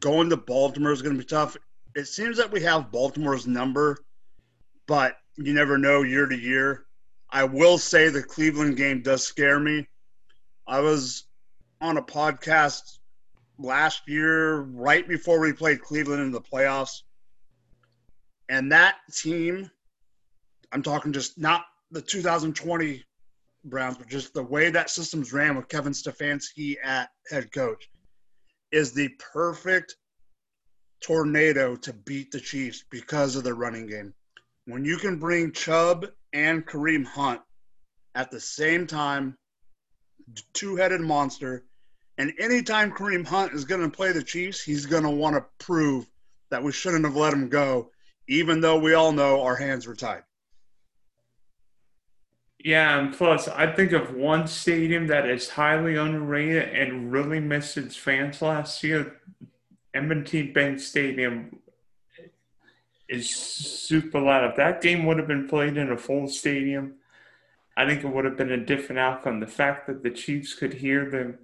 Going 0.00 0.30
to 0.30 0.36
Baltimore 0.36 0.92
is 0.92 1.02
going 1.02 1.14
to 1.14 1.22
be 1.22 1.26
tough. 1.26 1.56
It 1.94 2.06
seems 2.06 2.36
that 2.38 2.50
we 2.50 2.60
have 2.62 2.90
Baltimore's 2.90 3.46
number, 3.46 3.98
but 4.86 5.16
you 5.36 5.52
never 5.52 5.78
know 5.78 6.02
year 6.02 6.26
to 6.26 6.36
year. 6.36 6.84
I 7.30 7.44
will 7.44 7.78
say 7.78 8.08
the 8.08 8.22
Cleveland 8.22 8.76
game 8.76 9.02
does 9.02 9.26
scare 9.26 9.60
me. 9.60 9.86
I 10.66 10.80
was 10.80 11.24
on 11.80 11.96
a 11.96 12.02
podcast 12.02 12.98
last 13.58 14.08
year, 14.08 14.60
right 14.60 15.06
before 15.06 15.40
we 15.40 15.52
played 15.52 15.82
Cleveland 15.82 16.22
in 16.22 16.30
the 16.30 16.40
playoffs, 16.40 17.02
and 18.48 18.70
that 18.72 18.96
team, 19.12 19.70
I'm 20.72 20.82
talking 20.82 21.12
just 21.12 21.38
not 21.38 21.64
the 21.90 22.02
2020 22.02 23.04
Browns, 23.64 23.96
but 23.96 24.08
just 24.08 24.34
the 24.34 24.42
way 24.42 24.70
that 24.70 24.90
system's 24.90 25.32
ran 25.32 25.56
with 25.56 25.68
Kevin 25.68 25.92
Stefanski 25.92 26.76
at 26.82 27.08
head 27.30 27.50
coach, 27.52 27.88
is 28.72 28.92
the 28.92 29.08
perfect 29.32 29.96
tornado 31.00 31.76
to 31.76 31.92
beat 31.92 32.30
the 32.30 32.40
Chiefs 32.40 32.84
because 32.90 33.36
of 33.36 33.44
the 33.44 33.54
running 33.54 33.86
game. 33.86 34.12
When 34.66 34.84
you 34.84 34.96
can 34.96 35.18
bring 35.18 35.52
Chubb 35.52 36.06
and 36.32 36.66
Kareem 36.66 37.04
Hunt 37.04 37.40
at 38.14 38.30
the 38.30 38.40
same 38.40 38.86
time, 38.86 39.36
two 40.52 40.76
headed 40.76 41.00
monster, 41.00 41.64
and 42.18 42.32
anytime 42.38 42.92
Kareem 42.92 43.26
Hunt 43.26 43.52
is 43.52 43.64
going 43.64 43.82
to 43.82 43.88
play 43.94 44.12
the 44.12 44.22
Chiefs, 44.22 44.62
he's 44.62 44.86
going 44.86 45.02
to 45.02 45.10
want 45.10 45.36
to 45.36 45.44
prove 45.64 46.06
that 46.50 46.62
we 46.62 46.72
shouldn't 46.72 47.04
have 47.04 47.16
let 47.16 47.32
him 47.32 47.48
go 47.48 47.90
even 48.28 48.60
though 48.60 48.78
we 48.78 48.94
all 48.94 49.12
know 49.12 49.42
our 49.42 49.56
hands 49.56 49.86
were 49.86 49.94
tied. 49.94 50.22
Yeah, 52.64 52.98
and 52.98 53.12
plus, 53.14 53.46
I 53.46 53.70
think 53.70 53.92
of 53.92 54.14
one 54.14 54.46
stadium 54.46 55.08
that 55.08 55.28
is 55.28 55.50
highly 55.50 55.96
underrated 55.96 56.70
and 56.70 57.12
really 57.12 57.38
missed 57.38 57.76
its 57.76 57.94
fans 57.94 58.40
last 58.40 58.82
year. 58.82 59.20
M&T 59.92 60.44
Bank 60.52 60.80
Stadium. 60.80 61.58
is 63.06 63.28
super 63.28 64.18
loud. 64.18 64.50
If 64.50 64.56
that 64.56 64.80
game 64.80 65.04
would 65.04 65.18
have 65.18 65.28
been 65.28 65.46
played 65.46 65.76
in 65.76 65.92
a 65.92 65.96
full 65.98 66.26
stadium, 66.26 66.94
I 67.76 67.86
think 67.86 68.02
it 68.02 68.08
would 68.08 68.24
have 68.24 68.38
been 68.38 68.52
a 68.52 68.64
different 68.64 68.98
outcome. 68.98 69.40
The 69.40 69.46
fact 69.46 69.86
that 69.86 70.02
the 70.02 70.10
Chiefs 70.10 70.54
could 70.54 70.74
hear 70.74 71.10
the 71.10 71.38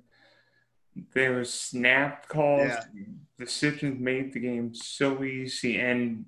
their 1.14 1.44
snap 1.44 2.28
calls, 2.28 2.68
yeah. 2.68 3.04
decisions 3.38 4.00
made 4.00 4.32
the 4.32 4.40
game 4.40 4.74
so 4.74 5.22
easy, 5.22 5.78
and 5.78 6.24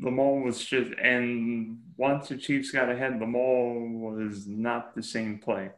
Lamar 0.00 0.40
was 0.40 0.64
just 0.64 0.92
and 1.00 1.78
once 1.96 2.28
the 2.28 2.36
Chiefs 2.36 2.70
got 2.70 2.90
ahead, 2.90 3.20
Lamar 3.20 3.74
was 3.78 4.46
not 4.46 4.94
the 4.94 5.02
same 5.02 5.38
play. 5.38 5.70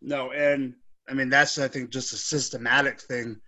No, 0.00 0.32
and 0.32 0.74
I 1.08 1.14
mean 1.14 1.28
that's 1.28 1.58
I 1.58 1.68
think 1.68 1.90
just 1.90 2.12
a 2.12 2.16
systematic 2.16 3.00
thing 3.00 3.40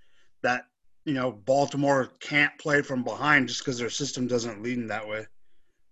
that 0.42 0.66
you 1.04 1.14
know 1.14 1.32
Baltimore 1.32 2.10
can't 2.20 2.56
play 2.58 2.82
from 2.82 3.04
behind 3.04 3.48
just 3.48 3.60
because 3.60 3.78
their 3.78 3.90
system 3.90 4.26
doesn't 4.26 4.62
lead 4.62 4.78
in 4.78 4.86
that 4.88 5.06
way. 5.06 5.26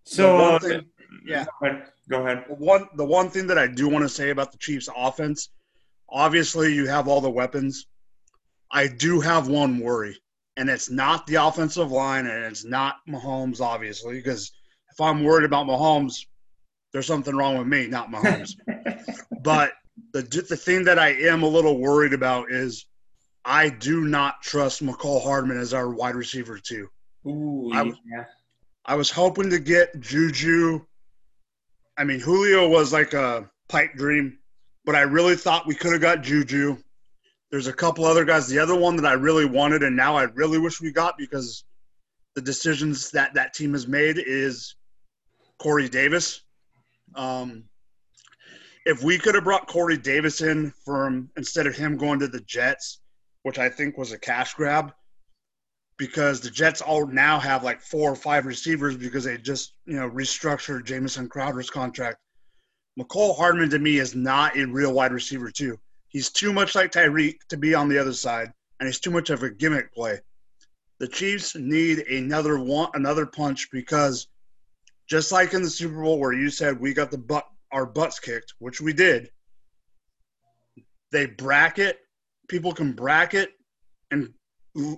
So 0.05 0.37
uh, 0.39 0.59
thing, 0.59 0.87
yeah, 1.25 1.45
go 1.61 1.67
ahead. 1.67 1.83
go 2.09 2.27
ahead. 2.27 2.45
One 2.49 2.89
the 2.97 3.05
one 3.05 3.29
thing 3.29 3.47
that 3.49 3.59
I 3.59 3.67
do 3.67 3.89
want 3.89 4.05
to 4.05 4.09
say 4.09 4.31
about 4.31 4.53
the 4.53 4.59
Chiefs' 4.59 4.89
offense, 4.97 5.51
obviously 6.09 6.75
you 6.75 6.87
have 6.87 7.09
all 7.09 7.21
the 7.21 7.31
weapons. 7.31 7.87
I 8.71 8.89
do 8.89 9.21
have 9.21 9.49
one 9.49 9.81
worry, 9.81 10.19
and 10.57 10.69
it's 10.69 10.91
not 10.91 11.27
the 11.27 11.37
offensive 11.37 11.91
line, 11.91 12.27
and 12.27 12.45
it's 12.45 12.65
not 12.65 12.97
Mahomes, 13.09 13.61
obviously, 13.61 14.15
because 14.15 14.53
if 14.91 15.01
I'm 15.01 15.25
worried 15.25 15.45
about 15.45 15.67
Mahomes, 15.67 16.27
there's 16.93 17.07
something 17.07 17.35
wrong 17.35 17.59
with 17.59 17.67
me, 17.67 17.87
not 17.87 18.11
Mahomes. 18.11 18.53
but 19.43 19.73
the 20.13 20.23
the 20.23 20.57
thing 20.57 20.85
that 20.85 20.99
I 20.99 21.11
am 21.11 21.43
a 21.43 21.49
little 21.49 21.79
worried 21.79 22.13
about 22.13 22.51
is 22.51 22.87
I 23.45 23.71
do 23.71 24.05
not 24.05 24.43
trust 24.43 24.85
Mecole 24.85 25.23
Hardman 25.23 25.59
as 25.59 25.75
our 25.75 25.91
wide 25.91 26.15
receiver 26.15 26.59
two. 26.59 26.89
Ooh, 27.27 27.71
I, 27.73 27.85
yeah. 27.85 28.25
I 28.85 28.95
was 28.95 29.11
hoping 29.11 29.51
to 29.51 29.59
get 29.59 30.01
Juju. 30.01 30.85
I 31.97 32.05
mean, 32.05 32.21
Julio 32.21 32.69
was 32.69 32.93
like 32.93 33.15
a 33.15 33.49
pipe 33.69 33.95
dream, 33.95 34.39
but 34.85 34.95
I 34.95 35.03
really 35.03 35.37
thought 35.37 35.67
we 35.67 35.75
could 35.75 35.93
have 35.93 36.01
got 36.01 36.23
Juju. 36.23 36.77
There's 37.53 37.67
a 37.67 37.73
couple 37.73 38.07
other 38.07 38.25
guys. 38.25 38.49
The 38.49 38.59
other 38.59 38.75
one 38.75 38.97
that 38.97 39.05
I 39.05 39.13
really 39.13 39.45
wanted, 39.45 39.83
and 39.83 39.95
now 39.95 40.17
I 40.17 40.23
really 40.23 40.59
wish 40.59 40.81
we 40.81 40.91
got 40.91 41.19
because 41.19 41.65
the 42.35 42.41
decisions 42.41 43.11
that 43.11 43.35
that 43.35 43.53
team 43.53 43.75
has 43.75 43.87
made 43.87 44.17
is 44.19 44.75
Corey 45.59 45.91
Davis. 45.91 46.41
Um, 47.15 47.65
if 48.87 49.03
we 49.03 49.19
could 49.19 49.35
have 49.35 49.45
brought 49.45 49.69
Corey 49.69 49.99
Davis 49.99 50.41
in 50.41 50.73
from 50.83 51.29
instead 51.37 51.67
of 51.67 51.77
him 51.77 51.99
going 51.99 52.19
to 52.21 52.27
the 52.27 52.41
Jets, 52.41 53.01
which 53.43 53.59
I 53.59 53.69
think 53.69 53.99
was 53.99 54.13
a 54.13 54.19
cash 54.19 54.55
grab, 54.55 54.95
because 55.99 56.41
the 56.41 56.51
Jets 56.51 56.81
all 56.81 57.07
now 57.07 57.39
have 57.39 57.63
like 57.63 57.83
four 57.83 58.11
or 58.11 58.17
five 58.17 58.47
receivers 58.47 58.97
because 58.97 59.25
they 59.25 59.37
just 59.37 59.75
you 59.85 59.97
know 59.97 60.09
restructured 60.09 60.87
Jamison 60.87 61.29
Crowder's 61.29 61.69
contract. 61.69 62.17
Mecole 62.99 63.37
Hardman 63.37 63.69
to 63.71 63.79
me 63.79 63.99
is 63.99 64.15
not 64.15 64.57
a 64.57 64.65
real 64.65 64.95
wide 64.95 65.13
receiver 65.13 65.51
two. 65.51 65.79
He's 66.13 66.31
too 66.31 66.53
much 66.53 66.75
like 66.75 66.93
Tyreek 66.93 67.39
to 67.49 67.57
be 67.57 67.75
on 67.75 67.89
the 67.89 67.99
other 67.99 68.13
side, 68.13 68.53
and 68.79 68.87
he's 68.87 69.01
too 69.01 69.11
much 69.11 69.31
of 69.31 69.43
a 69.43 69.51
gimmick 69.51 69.93
play. 69.95 70.21
The 70.99 71.09
Chiefs 71.09 71.57
need 71.57 72.01
another 72.01 72.59
one, 72.59 72.91
another 72.95 73.27
punch 73.27 73.71
because 73.73 74.29
just 75.09 75.33
like 75.33 75.55
in 75.55 75.63
the 75.63 75.71
Super 75.71 76.03
Bowl 76.03 76.21
where 76.21 76.33
you 76.33 76.51
said 76.51 76.79
we 76.79 76.95
got 76.95 77.11
the 77.11 77.19
butt 77.19 77.47
our 77.73 77.87
butts 77.87 78.21
kicked, 78.21 78.55
which 78.59 78.81
we 78.81 78.93
did. 78.93 79.31
They 81.11 81.27
bracket 81.27 81.99
people 82.49 82.73
can 82.73 82.93
bracket 82.93 83.51
and 84.11 84.35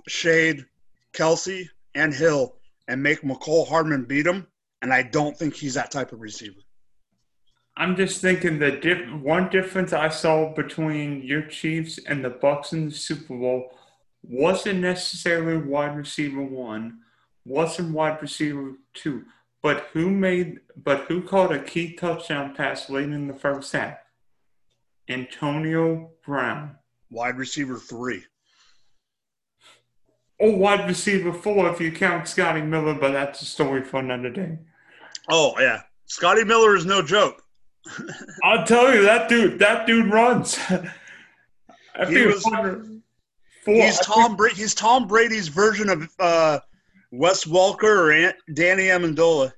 shade 0.08 0.64
Kelce 1.12 1.68
and 1.94 2.12
Hill 2.12 2.56
and 2.88 3.00
make 3.02 3.22
Mecole 3.22 3.68
Hardman 3.68 4.04
beat 4.04 4.26
him, 4.26 4.48
and 4.82 4.92
I 4.92 5.04
don't 5.04 5.36
think 5.38 5.54
he's 5.54 5.74
that 5.74 5.92
type 5.92 6.12
of 6.12 6.20
receiver. 6.20 6.60
I'm 7.76 7.96
just 7.96 8.20
thinking 8.20 8.58
the 8.58 8.72
diff- 8.72 9.12
one 9.12 9.48
difference 9.48 9.92
I 9.92 10.08
saw 10.08 10.54
between 10.54 11.22
your 11.22 11.42
Chiefs 11.42 11.98
and 11.98 12.24
the 12.24 12.30
Bucks 12.30 12.72
in 12.72 12.86
the 12.86 12.94
Super 12.94 13.36
Bowl 13.36 13.72
wasn't 14.22 14.80
necessarily 14.80 15.56
wide 15.56 15.96
receiver 15.96 16.42
one, 16.42 17.00
wasn't 17.44 17.92
wide 17.92 18.22
receiver 18.22 18.74
two, 18.94 19.24
but 19.62 19.88
who 19.92 20.10
made 20.10 20.60
but 20.76 21.02
who 21.02 21.22
caught 21.22 21.52
a 21.52 21.58
key 21.58 21.94
touchdown 21.94 22.54
pass 22.54 22.88
late 22.88 23.04
in 23.10 23.26
the 23.26 23.34
first 23.34 23.72
half? 23.72 23.98
Antonio 25.08 26.10
Brown. 26.24 26.76
Wide 27.10 27.36
receiver 27.36 27.78
three. 27.78 28.24
Or 30.38 30.56
wide 30.56 30.88
receiver 30.88 31.32
four 31.32 31.70
if 31.70 31.80
you 31.80 31.92
count 31.92 32.28
Scotty 32.28 32.62
Miller, 32.62 32.94
but 32.94 33.12
that's 33.12 33.42
a 33.42 33.46
story 33.46 33.82
for 33.82 34.00
another 34.00 34.30
day. 34.30 34.58
Oh 35.28 35.54
yeah. 35.58 35.82
Scotty 36.06 36.44
Miller 36.44 36.76
is 36.76 36.86
no 36.86 37.02
joke. 37.02 37.43
I'll 38.42 38.64
tell 38.64 38.94
you 38.94 39.02
that 39.02 39.28
dude. 39.28 39.58
That 39.58 39.86
dude 39.86 40.12
runs. 40.12 40.56
he 42.08 42.26
was, 42.26 42.44
he's 43.66 43.98
Tom. 44.00 44.36
Bra- 44.36 44.50
he's 44.50 44.74
Tom 44.74 45.06
Brady's 45.06 45.48
version 45.48 45.88
of 45.88 46.08
uh, 46.18 46.58
Wes 47.10 47.44
Welker 47.44 48.28
or 48.28 48.34
Danny 48.52 48.84
Amendola. 48.84 49.52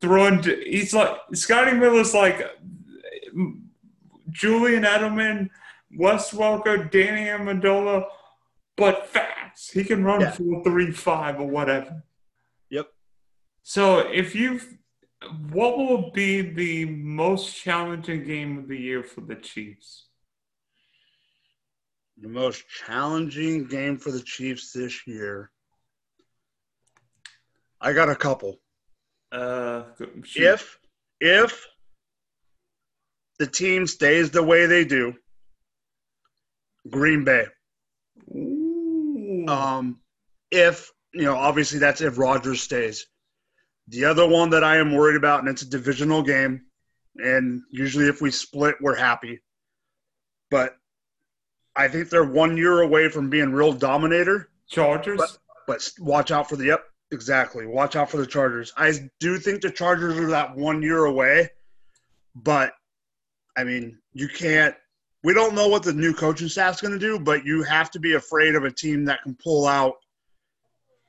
Throwing, 0.00 0.42
he's 0.42 0.94
like 0.94 1.16
Scotty 1.34 1.72
Miller's 1.72 2.14
like 2.14 2.40
Julian 4.30 4.84
Edelman, 4.84 5.50
Wes 5.96 6.30
Welker, 6.30 6.90
Danny 6.90 7.26
Amendola, 7.26 8.04
but 8.76 9.08
fast. 9.08 9.72
He 9.72 9.82
can 9.84 10.04
run 10.04 10.20
yeah. 10.20 10.30
for 10.30 10.62
three 10.62 10.92
five 10.92 11.40
or 11.40 11.48
whatever. 11.48 12.04
Yep. 12.70 12.88
So 13.62 13.98
if 13.98 14.34
you 14.34 14.60
what 15.50 15.76
will 15.76 16.10
be 16.10 16.42
the 16.42 16.84
most 16.84 17.56
challenging 17.56 18.24
game 18.24 18.58
of 18.58 18.68
the 18.68 18.76
year 18.76 19.02
for 19.02 19.20
the 19.20 19.34
Chiefs? 19.34 20.06
The 22.20 22.28
most 22.28 22.64
challenging 22.86 23.66
game 23.66 23.98
for 23.98 24.10
the 24.10 24.22
Chiefs 24.22 24.72
this 24.72 25.06
year. 25.06 25.50
I 27.80 27.92
got 27.92 28.08
a 28.08 28.16
couple. 28.16 28.60
Uh, 29.30 29.84
if 30.34 30.78
if 31.20 31.66
the 33.38 33.46
team 33.46 33.86
stays 33.86 34.30
the 34.30 34.42
way 34.42 34.66
they 34.66 34.84
do, 34.84 35.14
Green 36.88 37.24
Bay. 37.24 37.46
Ooh. 38.34 39.44
Um, 39.46 40.00
if 40.50 40.90
you 41.12 41.22
know, 41.22 41.36
obviously 41.36 41.78
that's 41.78 42.00
if 42.00 42.18
Rodgers 42.18 42.62
stays. 42.62 43.06
The 43.88 44.04
other 44.04 44.28
one 44.28 44.50
that 44.50 44.64
I 44.64 44.76
am 44.76 44.92
worried 44.92 45.16
about, 45.16 45.40
and 45.40 45.48
it's 45.48 45.62
a 45.62 45.68
divisional 45.68 46.22
game, 46.22 46.66
and 47.16 47.62
usually 47.70 48.06
if 48.06 48.20
we 48.20 48.30
split, 48.30 48.76
we're 48.80 48.94
happy. 48.94 49.40
But 50.50 50.76
I 51.74 51.88
think 51.88 52.10
they're 52.10 52.24
one 52.24 52.56
year 52.56 52.82
away 52.82 53.08
from 53.08 53.30
being 53.30 53.52
real 53.52 53.72
dominator. 53.72 54.50
Chargers. 54.68 55.18
But, 55.18 55.38
but 55.66 55.90
watch 56.00 56.30
out 56.30 56.48
for 56.48 56.56
the 56.56 56.66
yep, 56.66 56.84
exactly. 57.10 57.66
Watch 57.66 57.96
out 57.96 58.10
for 58.10 58.18
the 58.18 58.26
Chargers. 58.26 58.72
I 58.76 58.92
do 59.20 59.38
think 59.38 59.62
the 59.62 59.70
Chargers 59.70 60.18
are 60.18 60.28
that 60.28 60.54
one 60.54 60.82
year 60.82 61.06
away, 61.06 61.50
but 62.34 62.72
I 63.56 63.64
mean, 63.64 63.98
you 64.12 64.28
can't. 64.28 64.74
We 65.24 65.34
don't 65.34 65.54
know 65.54 65.68
what 65.68 65.82
the 65.82 65.92
new 65.92 66.14
coaching 66.14 66.48
staff's 66.48 66.80
going 66.80 66.92
to 66.92 66.98
do, 66.98 67.18
but 67.18 67.44
you 67.44 67.62
have 67.62 67.90
to 67.92 67.98
be 67.98 68.14
afraid 68.14 68.54
of 68.54 68.64
a 68.64 68.70
team 68.70 69.04
that 69.06 69.22
can 69.22 69.34
pull 69.34 69.66
out 69.66 69.94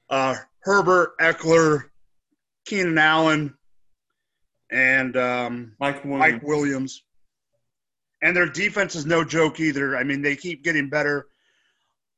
uh, 0.09 0.35
Herbert, 0.61 1.17
Ekeler, 1.19 1.88
Keenan 2.69 2.99
Allen, 2.99 3.55
and 4.71 5.17
um, 5.17 5.73
Mike, 5.79 6.03
Williams. 6.05 6.19
Mike 6.19 6.43
Williams. 6.43 7.03
And 8.21 8.35
their 8.35 8.47
defense 8.47 8.93
is 8.93 9.07
no 9.07 9.23
joke 9.23 9.59
either. 9.59 9.97
I 9.97 10.03
mean, 10.03 10.21
they 10.21 10.35
keep 10.35 10.63
getting 10.63 10.87
better. 10.87 11.25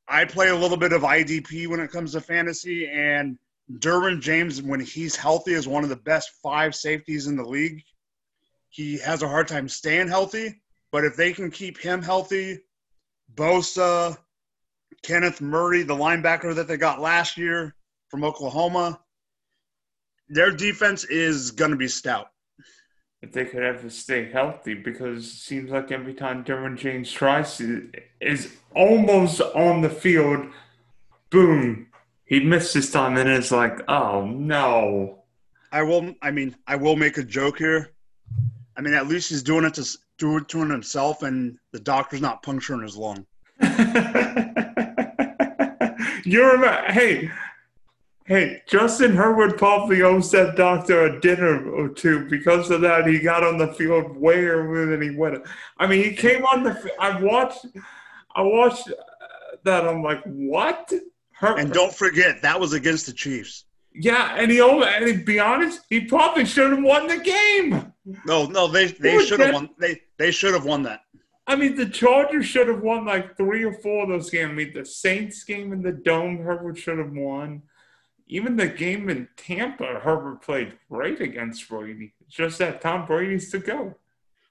I 0.06 0.26
play 0.26 0.48
a 0.48 0.56
little 0.56 0.76
bit 0.76 0.92
of 0.92 1.02
IDP 1.02 1.68
when 1.68 1.80
it 1.80 1.90
comes 1.90 2.12
to 2.12 2.20
fantasy, 2.20 2.86
and 2.86 3.38
Derwin 3.78 4.20
James, 4.20 4.60
when 4.60 4.80
he's 4.80 5.16
healthy, 5.16 5.54
is 5.54 5.66
one 5.66 5.84
of 5.84 5.88
the 5.88 5.96
best 5.96 6.32
five 6.42 6.74
safeties 6.74 7.28
in 7.28 7.36
the 7.36 7.44
league. 7.44 7.82
He 8.68 8.98
has 8.98 9.22
a 9.22 9.28
hard 9.28 9.48
time 9.48 9.68
staying 9.68 10.08
healthy, 10.08 10.60
but 10.90 11.04
if 11.04 11.16
they 11.16 11.32
can 11.32 11.50
keep 11.50 11.78
him 11.78 12.02
healthy, 12.02 12.58
Bosa, 13.34 14.18
Kenneth 15.02 15.40
Murray, 15.40 15.82
the 15.82 15.96
linebacker 15.96 16.54
that 16.54 16.68
they 16.68 16.76
got 16.76 17.00
last 17.00 17.38
year 17.38 17.74
from 18.08 18.22
Oklahoma, 18.22 19.01
their 20.32 20.50
defense 20.50 21.04
is 21.04 21.50
going 21.50 21.70
to 21.70 21.76
be 21.76 21.88
stout. 21.88 22.28
If 23.20 23.32
they 23.32 23.44
could 23.44 23.62
ever 23.62 23.90
stay 23.90 24.30
healthy, 24.32 24.74
because 24.74 25.26
it 25.26 25.36
seems 25.36 25.70
like 25.70 25.92
every 25.92 26.14
time 26.14 26.42
Derwin 26.42 26.76
James 26.76 27.12
tries 27.12 27.58
to, 27.58 27.92
is 28.20 28.56
almost 28.74 29.40
on 29.40 29.82
the 29.82 29.90
field, 29.90 30.46
boom, 31.30 31.86
he 32.24 32.40
missed 32.40 32.74
his 32.74 32.90
time, 32.90 33.16
and 33.18 33.28
it's 33.28 33.52
like, 33.52 33.88
oh 33.88 34.26
no. 34.26 35.18
I 35.70 35.82
will. 35.82 36.14
I 36.20 36.30
mean, 36.30 36.56
I 36.66 36.76
will 36.76 36.96
make 36.96 37.18
a 37.18 37.22
joke 37.22 37.58
here. 37.58 37.92
I 38.76 38.80
mean, 38.80 38.94
at 38.94 39.06
least 39.06 39.28
he's 39.30 39.42
doing 39.42 39.64
it 39.64 39.74
to 39.74 39.86
do 40.18 40.38
it 40.38 40.48
to 40.48 40.58
himself, 40.58 41.22
and 41.22 41.58
the 41.72 41.80
doctor's 41.80 42.20
not 42.20 42.42
puncturing 42.42 42.82
his 42.82 42.96
lung. 42.96 43.26
You're 46.24 46.90
hey, 46.90 47.30
Hey, 48.24 48.62
Justin 48.68 49.16
Herbert 49.16 49.58
probably 49.58 50.02
owes 50.02 50.30
that 50.30 50.54
doctor 50.54 51.06
a 51.06 51.20
dinner 51.20 51.68
or 51.70 51.88
two 51.88 52.28
because 52.28 52.70
of 52.70 52.80
that. 52.82 53.06
He 53.06 53.18
got 53.18 53.42
on 53.42 53.58
the 53.58 53.74
field 53.74 54.16
way 54.16 54.44
earlier 54.44 54.86
than 54.86 55.02
he 55.02 55.10
went. 55.10 55.42
I 55.78 55.86
mean, 55.88 56.04
he 56.04 56.14
came 56.14 56.44
on 56.44 56.62
the. 56.62 56.90
I 57.00 57.20
watched. 57.20 57.66
I 58.34 58.42
watched 58.42 58.88
uh, 58.88 59.56
that. 59.64 59.86
I'm 59.86 60.02
like, 60.02 60.22
what? 60.24 60.92
Her- 61.32 61.58
and 61.58 61.72
don't 61.72 61.92
forget 61.92 62.42
that 62.42 62.60
was 62.60 62.72
against 62.72 63.06
the 63.06 63.12
Chiefs. 63.12 63.64
Yeah, 63.94 64.36
and 64.38 64.50
he 64.50 64.60
and 64.60 65.06
to 65.06 65.24
be 65.24 65.40
honest, 65.40 65.80
he 65.90 66.02
probably 66.02 66.44
should 66.44 66.70
have 66.70 66.82
won 66.82 67.08
the 67.08 67.18
game. 67.18 67.92
No, 68.24 68.46
no, 68.46 68.68
they 68.68 68.86
they 68.86 69.24
should 69.24 69.40
have 69.40 69.54
won. 69.54 69.70
They 69.78 70.00
they 70.18 70.30
should 70.30 70.54
have 70.54 70.64
won 70.64 70.84
that. 70.84 71.00
I 71.46 71.56
mean, 71.56 71.74
the 71.74 71.86
Chargers 71.86 72.46
should 72.46 72.68
have 72.68 72.82
won 72.82 73.04
like 73.04 73.36
three 73.36 73.64
or 73.64 73.72
four 73.72 74.04
of 74.04 74.08
those 74.08 74.30
games. 74.30 74.50
I 74.50 74.54
mean, 74.54 74.72
the 74.72 74.86
Saints 74.86 75.42
game 75.42 75.72
in 75.72 75.82
the 75.82 75.92
dome, 75.92 76.38
Herbert 76.38 76.78
should 76.78 76.98
have 76.98 77.12
won. 77.12 77.62
Even 78.28 78.56
the 78.56 78.68
game 78.68 79.08
in 79.10 79.28
Tampa, 79.36 80.00
Herbert 80.02 80.42
played 80.42 80.78
great 80.90 81.20
against 81.20 81.68
Brady. 81.68 82.14
It's 82.26 82.34
just 82.34 82.58
that 82.58 82.80
Tom 82.80 83.06
Brady's 83.06 83.50
to 83.50 83.58
go. 83.58 83.94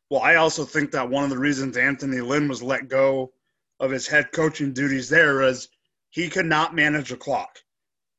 Well, 0.09 0.21
I 0.21 0.35
also 0.35 0.65
think 0.65 0.91
that 0.91 1.09
one 1.09 1.23
of 1.23 1.29
the 1.29 1.39
reasons 1.39 1.77
Anthony 1.77 2.21
Lynn 2.21 2.47
was 2.47 2.61
let 2.61 2.89
go 2.89 3.31
of 3.79 3.91
his 3.91 4.07
head 4.07 4.31
coaching 4.31 4.73
duties 4.73 5.09
there 5.09 5.41
is 5.41 5.69
he 6.09 6.29
could 6.29 6.45
not 6.45 6.75
manage 6.75 7.11
a 7.11 7.17
clock. 7.17 7.59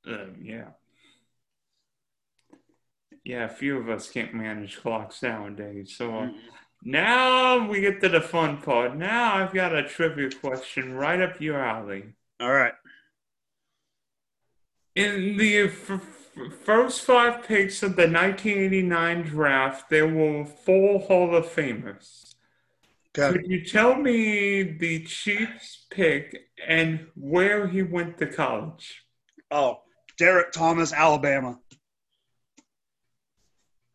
Uh, 0.08 0.26
yeah. 0.42 0.68
Yeah, 3.24 3.44
a 3.44 3.48
few 3.48 3.78
of 3.78 3.88
us 3.88 4.10
can't 4.10 4.34
manage 4.34 4.80
clocks 4.80 5.22
nowadays. 5.22 5.94
So 5.96 6.10
uh, 6.10 6.22
mm-hmm. 6.22 6.36
now 6.82 7.68
we 7.68 7.80
get 7.80 8.00
to 8.00 8.08
the 8.08 8.20
fun 8.20 8.60
part. 8.60 8.96
Now 8.96 9.34
I've 9.36 9.52
got 9.52 9.74
a 9.74 9.86
trivia 9.86 10.30
question 10.30 10.94
right 10.94 11.20
up 11.20 11.40
your 11.40 11.62
alley. 11.62 12.14
All 12.40 12.50
right. 12.50 12.72
In 14.94 15.36
the 15.38 15.60
f- 15.64 16.00
first 16.64 17.02
five 17.02 17.46
picks 17.46 17.82
of 17.82 17.96
the 17.96 18.02
1989 18.02 19.22
draft, 19.22 19.88
there 19.88 20.08
were 20.08 20.44
four 20.44 21.00
Hall 21.00 21.34
of 21.34 21.46
Famers. 21.46 22.34
Okay. 23.16 23.32
Could 23.38 23.50
you 23.50 23.64
tell 23.64 23.94
me 23.94 24.62
the 24.62 25.04
Chiefs 25.04 25.86
pick 25.90 26.48
and 26.66 27.06
where 27.14 27.66
he 27.66 27.82
went 27.82 28.18
to 28.18 28.26
college? 28.26 29.04
Oh, 29.50 29.80
Derrick 30.18 30.52
Thomas, 30.52 30.92
Alabama. 30.92 31.58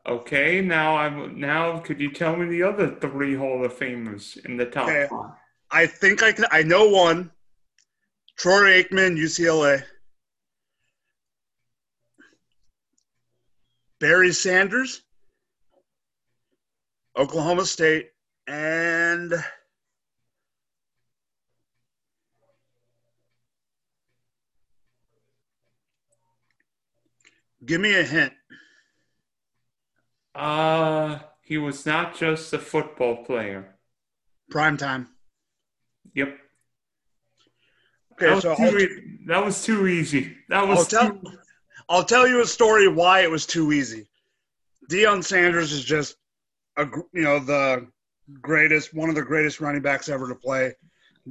Okay, 0.07 0.61
now 0.61 0.95
I'm 0.95 1.39
now. 1.39 1.79
Could 1.79 1.99
you 1.99 2.11
tell 2.11 2.35
me 2.35 2.47
the 2.47 2.63
other 2.63 2.95
three 3.01 3.35
Hall 3.35 3.65
of 3.65 3.73
Famers 3.73 4.43
in 4.45 4.55
the 4.55 4.65
top 4.65 4.87
okay. 4.87 5.07
five? 5.09 5.31
I 5.69 5.85
think 5.85 6.23
I 6.23 6.31
can. 6.31 6.45
I 6.51 6.63
know 6.63 6.87
one. 6.89 7.31
Troy 8.37 8.83
Aikman, 8.83 9.17
UCLA. 9.17 9.83
Barry 13.99 14.31
Sanders, 14.31 15.01
Oklahoma 17.17 17.65
State, 17.65 18.11
and 18.45 19.33
give 27.65 27.81
me 27.81 27.95
a 27.95 28.03
hint. 28.03 28.33
Uh, 30.35 31.19
he 31.41 31.57
was 31.57 31.85
not 31.85 32.15
just 32.15 32.53
a 32.53 32.59
football 32.59 33.25
player. 33.25 33.75
Prime 34.51 34.77
time. 34.77 35.07
Yep. 36.13 36.37
Okay, 38.13 38.25
that 38.27 38.41
so 38.41 38.49
was, 38.49 38.57
too, 38.59 38.77
e- 38.77 39.17
that 39.27 39.43
was 39.43 39.63
too 39.63 39.87
easy. 39.87 40.37
That 40.49 40.67
was. 40.67 40.87
Tell, 40.87 41.19
I'll 41.89 42.03
tell 42.03 42.27
you 42.27 42.41
a 42.41 42.45
story 42.45 42.87
why 42.87 43.21
it 43.21 43.31
was 43.31 43.45
too 43.45 43.71
easy. 43.71 44.07
Deion 44.89 45.23
Sanders 45.23 45.71
is 45.71 45.83
just 45.83 46.15
a 46.77 46.85
you 47.13 47.23
know 47.23 47.39
the 47.39 47.87
greatest, 48.41 48.93
one 48.93 49.09
of 49.09 49.15
the 49.15 49.21
greatest 49.21 49.61
running 49.61 49.81
backs 49.81 50.09
ever 50.09 50.27
to 50.27 50.35
play. 50.35 50.75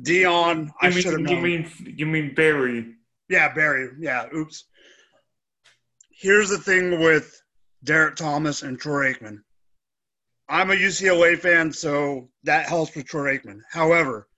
Deion, 0.01 0.71
I 0.81 0.91
should 0.91 1.13
have 1.13 1.21
known. 1.21 1.37
You 1.37 1.43
mean 1.43 1.95
you 1.97 2.07
mean 2.07 2.35
Barry? 2.35 2.95
Yeah, 3.29 3.53
Barry. 3.55 3.91
Yeah. 3.99 4.27
Oops. 4.35 4.65
Here's 6.11 6.49
the 6.49 6.59
thing 6.59 7.01
with 7.01 7.41
Derrick 7.85 8.17
Thomas 8.17 8.63
and 8.63 8.79
Troy 8.79 9.13
Aikman. 9.13 9.39
I'm 10.49 10.71
a 10.71 10.75
UCLA 10.75 11.39
fan, 11.39 11.73
so 11.73 12.29
that 12.45 12.69
helps 12.69 12.95
with 12.95 13.07
Troy 13.07 13.37
Aikman. 13.37 13.61
However, 13.71 14.29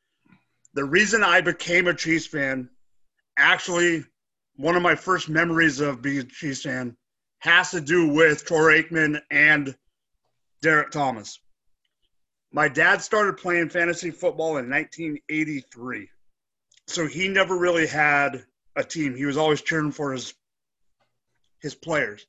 the 0.75 0.85
reason 0.85 1.23
I 1.23 1.41
became 1.41 1.87
a 1.87 1.95
Chiefs 1.95 2.27
fan, 2.27 2.71
actually, 3.37 4.05
one 4.59 4.75
of 4.75 4.83
my 4.83 4.97
first 4.97 5.29
memories 5.29 5.79
of 5.79 6.03
being 6.03 6.19
a 6.19 6.25
Chiefs 6.25 6.63
fan 6.63 6.97
has 7.39 7.71
to 7.71 7.81
do 7.81 8.09
with 8.09 8.45
Troy 8.45 8.83
Aikman 8.83 9.21
and 9.31 9.75
Derrick 10.63 10.91
Thomas. 10.91 11.39
My 12.53 12.67
dad 12.67 13.01
started 13.01 13.37
playing 13.37 13.69
fantasy 13.69 14.11
football 14.11 14.57
in 14.57 14.69
1983. 14.69 16.09
So 16.89 17.07
he 17.07 17.29
never 17.29 17.57
really 17.57 17.87
had 17.87 18.45
a 18.75 18.83
team. 18.83 19.15
He 19.15 19.27
was 19.27 19.37
always 19.37 19.63
cheering 19.63 19.93
for 19.93 20.13
his 20.13 20.35
his 21.61 21.77
players. 21.77 22.27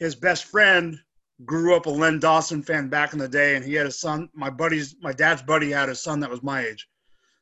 His 0.00 0.16
best 0.16 0.44
friend 0.44 0.98
grew 1.44 1.76
up 1.76 1.86
a 1.86 1.90
Len 1.90 2.18
Dawson 2.18 2.62
fan 2.62 2.88
back 2.88 3.12
in 3.12 3.18
the 3.20 3.28
day, 3.28 3.54
and 3.54 3.64
he 3.64 3.74
had 3.74 3.86
a 3.86 3.92
son. 3.92 4.28
My 4.32 4.50
buddy's, 4.50 4.96
my 5.00 5.12
dad's 5.12 5.42
buddy 5.42 5.70
had 5.70 5.88
a 5.88 5.94
son 5.94 6.20
that 6.20 6.30
was 6.30 6.42
my 6.42 6.66
age, 6.66 6.88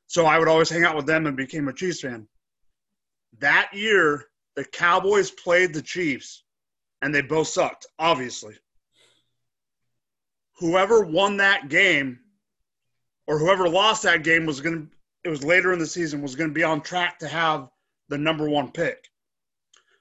so 0.06 0.26
I 0.26 0.38
would 0.38 0.48
always 0.48 0.68
hang 0.68 0.84
out 0.84 0.96
with 0.96 1.06
them 1.06 1.26
and 1.26 1.36
became 1.36 1.68
a 1.68 1.72
Chiefs 1.72 2.00
fan. 2.00 2.26
That 3.38 3.74
year, 3.74 4.26
the 4.54 4.64
Cowboys 4.64 5.30
played 5.30 5.74
the 5.74 5.82
Chiefs, 5.82 6.44
and 7.02 7.14
they 7.14 7.22
both 7.22 7.48
sucked, 7.48 7.86
obviously. 7.98 8.54
Whoever 10.58 11.04
won 11.04 11.36
that 11.36 11.68
game 11.68 12.18
or 13.26 13.38
whoever 13.38 13.68
lost 13.68 14.02
that 14.04 14.24
game 14.24 14.46
was 14.46 14.60
going 14.60 14.86
to 14.86 14.96
it 15.26 15.28
was 15.28 15.42
later 15.42 15.72
in 15.72 15.80
the 15.80 15.86
season 15.86 16.22
was 16.22 16.36
going 16.36 16.50
to 16.50 16.54
be 16.54 16.62
on 16.62 16.80
track 16.80 17.18
to 17.18 17.26
have 17.26 17.68
the 18.08 18.16
number 18.16 18.48
one 18.48 18.70
pick. 18.70 19.08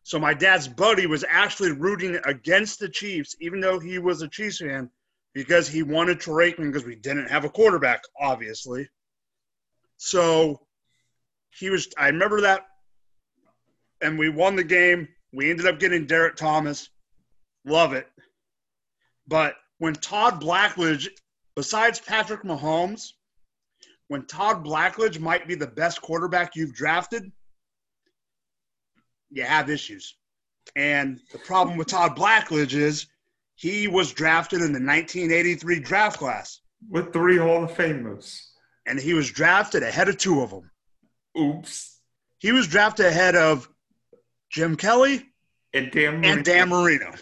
So 0.03 0.19
my 0.19 0.35
dad's 0.35 0.67
buddy 0.67 1.07
was 1.07 1.25
actually 1.27 1.71
rooting 1.71 2.19
against 2.25 2.79
the 2.79 2.87
chiefs 2.87 3.35
even 3.41 3.59
though 3.59 3.79
he 3.79 3.97
was 3.97 4.21
a 4.21 4.27
chiefs 4.27 4.59
fan 4.59 4.91
because 5.33 5.67
he 5.67 5.81
wanted 5.81 6.19
Troy 6.19 6.51
Aikman 6.51 6.67
because 6.71 6.85
we 6.85 6.95
didn't 6.95 7.29
have 7.29 7.43
a 7.43 7.49
quarterback 7.49 8.03
obviously. 8.21 8.87
So 9.97 10.61
he 11.49 11.71
was 11.71 11.87
i 11.97 12.07
remember 12.07 12.41
that 12.41 12.67
and 14.01 14.17
we 14.17 14.29
won 14.29 14.55
the 14.55 14.63
game 14.63 15.07
we 15.33 15.49
ended 15.49 15.65
up 15.65 15.79
getting 15.79 16.05
Derrick 16.05 16.35
thomas 16.35 16.89
love 17.65 17.93
it 17.93 18.07
but 19.27 19.55
when 19.77 19.93
Todd 19.95 20.41
Blackledge, 20.41 21.07
besides 21.55 21.99
Patrick 21.99 22.43
Mahomes, 22.43 23.11
when 24.07 24.25
Todd 24.25 24.63
Blackledge 24.63 25.19
might 25.19 25.47
be 25.47 25.55
the 25.55 25.67
best 25.67 26.01
quarterback 26.01 26.55
you've 26.55 26.75
drafted, 26.75 27.31
you 29.31 29.43
have 29.43 29.69
issues. 29.69 30.15
And 30.75 31.19
the 31.31 31.39
problem 31.39 31.77
with 31.77 31.87
Todd 31.87 32.15
Blackledge 32.15 32.73
is 32.73 33.07
he 33.55 33.87
was 33.87 34.13
drafted 34.13 34.59
in 34.59 34.73
the 34.73 34.79
1983 34.79 35.79
draft 35.79 36.19
class 36.19 36.61
with 36.89 37.11
three 37.11 37.37
Hall 37.37 37.63
of 37.63 37.71
Famers. 37.71 38.41
And 38.85 38.99
he 38.99 39.13
was 39.13 39.31
drafted 39.31 39.81
ahead 39.81 40.09
of 40.09 40.17
two 40.17 40.41
of 40.41 40.51
them. 40.51 40.69
Oops. 41.37 41.99
He 42.39 42.51
was 42.51 42.67
drafted 42.67 43.07
ahead 43.07 43.35
of 43.35 43.67
Jim 44.55 44.77
Kelly 44.77 45.21
and 45.73 45.91
Dan 45.91 46.21
Marino. 46.21 46.33
And 46.33 46.45
Dan 46.45 46.69
Marino. 46.69 47.13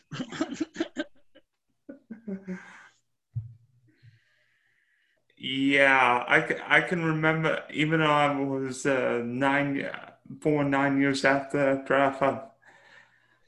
yeah, 5.36 6.24
I, 6.28 6.56
I 6.68 6.82
can 6.82 7.04
remember, 7.04 7.64
even 7.74 8.02
though 8.02 8.06
I 8.06 8.40
was 8.40 8.86
uh, 8.86 9.24
nine, 9.26 9.90
born 10.30 10.70
nine 10.70 11.02
years 11.02 11.26
after 11.26 11.58
that 11.58 11.88
draft, 11.88 12.22
I, 12.22 12.42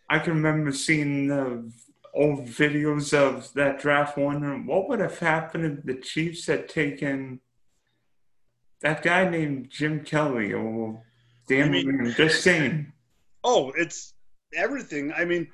I 0.10 0.18
can 0.18 0.34
remember 0.34 0.72
seeing 0.72 1.28
the 1.28 1.72
old 2.12 2.48
videos 2.48 3.14
of 3.14 3.54
that 3.54 3.80
draft, 3.80 4.18
wondering 4.18 4.66
what 4.66 4.90
would 4.90 5.00
have 5.00 5.20
happened 5.20 5.66
if 5.78 5.86
the 5.86 6.02
Chiefs 6.02 6.48
had 6.48 6.68
taken 6.68 7.40
that 8.82 9.04
guy 9.04 9.30
named 9.30 9.70
Jim 9.70 10.04
Kelly 10.04 10.54
or 10.54 11.04
Dan 11.48 11.68
I 11.68 11.70
mean, 11.70 12.14
Just 12.18 12.42
saying. 12.42 12.94
Oh, 13.46 13.72
it's 13.78 14.16
everything. 14.56 15.14
I 15.14 15.24
mean, 15.24 15.48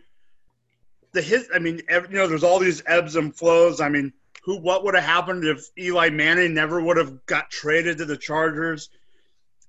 the 1.12 1.22
hit. 1.22 1.48
I 1.54 1.60
mean, 1.60 1.82
every, 1.90 2.10
you 2.10 2.16
know, 2.16 2.28
there's 2.28 2.44
all 2.44 2.58
these 2.58 2.82
ebbs 2.88 3.18
and 3.18 3.36
flows. 3.36 3.82
I 3.82 3.90
mean, 3.90 4.14
who? 4.44 4.58
What 4.62 4.86
would 4.86 4.96
have 4.96 5.04
happened 5.04 5.44
if 5.44 5.68
Eli 5.78 6.10
Manning 6.10 6.54
never 6.54 6.82
would 6.82 6.96
have 6.96 7.26
got 7.26 7.52
traded 7.52 7.98
to 7.98 8.06
the 8.06 8.16
Chargers? 8.16 8.90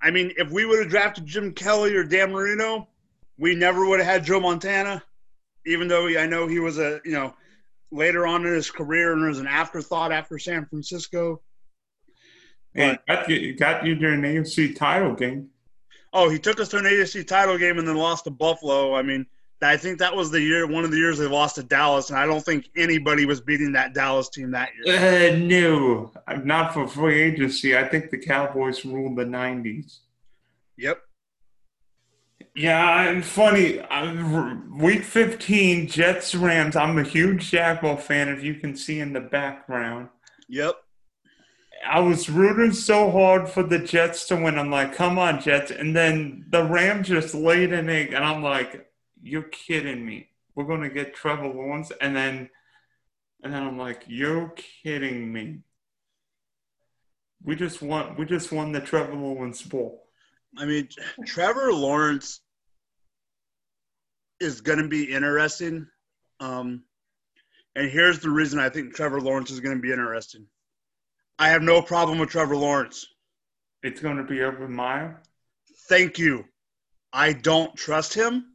I 0.01 0.13
mean, 0.13 0.33
if 0.37 0.51
we 0.51 0.65
would 0.65 0.79
have 0.79 0.89
drafted 0.89 1.27
Jim 1.27 1.53
Kelly 1.53 1.97
or 1.97 2.05
Dan 2.05 2.31
Marino, 2.31 2.89
we 3.39 3.57
never 3.57 3.85
would 3.87 3.99
have 3.99 4.09
had 4.09 4.25
Joe 4.25 4.39
Montana. 4.39 5.03
Even 5.67 5.89
though 5.89 6.07
I 6.07 6.27
know 6.27 6.47
he 6.47 6.61
was 6.61 6.79
a 6.79 7.01
you 7.05 7.13
know 7.13 7.35
later 7.91 8.25
on 8.25 8.47
in 8.47 8.53
his 8.53 8.71
career 8.71 9.13
and 9.13 9.27
was 9.27 9.41
an 9.41 9.49
afterthought 9.49 10.13
after 10.13 10.39
San 10.39 10.67
Francisco. 10.67 11.43
But, 12.73 12.83
hey, 12.83 12.99
got 13.09 13.29
you 13.29 13.55
got 13.55 13.85
you 13.85 13.97
during 13.97 14.23
the 14.23 14.29
AFC 14.29 14.77
title 14.77 15.15
game. 15.15 15.52
Oh, 16.13 16.29
he 16.29 16.39
took 16.39 16.61
us 16.61 16.69
to 16.71 16.79
an 16.79 16.85
AFC 16.85 17.27
title 17.27 17.57
game 17.57 17.79
and 17.79 17.89
then 17.89 17.97
lost 17.97 18.25
to 18.25 18.31
Buffalo. 18.31 18.95
I 18.95 19.03
mean, 19.03 19.27
I 19.63 19.77
think 19.77 19.99
that 19.99 20.15
was 20.15 20.31
the 20.31 20.41
year, 20.41 20.67
one 20.67 20.85
of 20.85 20.91
the 20.91 20.97
years 20.97 21.19
they 21.19 21.27
lost 21.27 21.55
to 21.55 21.63
Dallas, 21.63 22.11
and 22.11 22.19
I 22.19 22.27
don't 22.27 22.45
think 22.45 22.69
anybody 22.77 23.27
was 23.27 23.41
beating 23.41 23.73
that 23.73 23.95
Dallas 23.95 24.29
team 24.29 24.51
that 24.51 24.71
year. 24.85 24.97
Uh, 25.33 25.37
no, 25.37 26.13
not 26.45 26.75
for 26.75 26.87
free 26.87 27.23
agency. 27.23 27.77
I 27.77 27.87
think 27.89 28.11
the 28.11 28.19
Cowboys 28.19 28.85
ruled 28.85 29.17
the 29.17 29.25
'90s. 29.25 29.99
Yep. 30.77 30.99
Yeah, 32.55 33.09
and 33.09 33.25
funny. 33.25 33.81
Uh, 33.81 34.57
week 34.77 35.05
15, 35.05 35.87
Jets 35.87 36.35
Rams. 36.35 36.77
I'm 36.77 36.99
a 36.99 37.03
huge 37.03 37.51
Jaguar 37.51 37.97
fan, 37.97 38.29
if 38.29 38.43
you 38.43 38.57
can 38.57 38.77
see 38.77 39.01
in 39.01 39.13
the 39.13 39.21
background. 39.21 40.09
Yep. 40.49 40.75
I 41.87 42.01
was 42.01 42.29
rooting 42.31 42.73
so 42.73 43.11
hard 43.11 43.49
for 43.49 43.63
the 43.63 43.79
Jets 43.79 44.27
to 44.29 44.37
win. 44.37 44.59
I'm 44.59 44.71
like, 44.71 44.95
come 44.95 45.19
on, 45.19 45.41
Jets. 45.41 45.71
And 45.71 45.95
then 45.97 46.47
the 46.49 46.65
Rams 46.65 47.09
just 47.09 47.35
laid 47.35 47.73
an 47.73 47.89
egg, 47.89 48.13
and 48.13 48.25
I'm 48.25 48.43
like, 48.43 48.89
you're 49.23 49.43
kidding 49.43 50.05
me. 50.05 50.29
We're 50.55 50.65
gonna 50.65 50.91
get 50.91 51.15
Trevor 51.15 51.49
Lawrence, 51.49 51.91
and 52.01 52.15
then, 52.15 52.51
and 53.43 53.53
then 53.53 53.63
I'm 53.63 53.79
like, 53.79 54.05
you're 54.07 54.55
kidding 54.83 55.33
me. 55.33 55.61
We 57.43 57.57
just 57.57 57.83
won. 57.83 58.17
We 58.17 58.27
just 58.27 58.53
won 58.53 58.73
the 58.73 58.81
Trevor 58.81 59.15
Lawrence 59.15 59.63
Bowl. 59.63 60.05
I 60.57 60.67
mean, 60.67 60.89
Trevor 61.27 61.73
Lawrence 61.73 62.41
is 64.41 64.61
going 64.61 64.79
to 64.79 64.89
be 64.89 65.13
interesting. 65.13 65.87
Um, 66.41 66.83
and 67.75 67.91
here's 67.91 68.19
the 68.19 68.31
reason 68.31 68.59
I 68.59 68.69
think 68.69 68.95
Trevor 68.95 69.21
Lawrence 69.21 69.51
is 69.51 69.61
going 69.61 69.77
to 69.77 69.83
be 69.83 69.93
interesting. 69.93 70.47
I 71.43 71.49
have 71.49 71.63
no 71.63 71.83
problem 71.83 72.21
with 72.21 72.29
Trevor 72.29 72.55
Lawrence. 72.55 73.05
It's 73.83 74.01
going 74.01 74.17
to 74.17 74.23
be 74.23 74.39
Urban 74.39 74.73
Meyer. 74.73 75.21
Thank 75.89 76.17
you. 76.17 76.45
I 77.13 77.33
don't 77.33 77.75
trust 77.75 78.15
him 78.15 78.55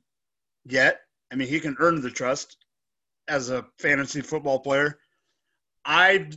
yet. 0.64 1.02
I 1.30 1.36
mean, 1.36 1.50
he 1.50 1.60
can 1.60 1.76
earn 1.80 2.00
the 2.00 2.10
trust 2.10 2.56
as 3.28 3.50
a 3.50 3.66
fantasy 3.78 4.22
football 4.22 4.60
player. 4.60 5.00
I, 5.84 6.30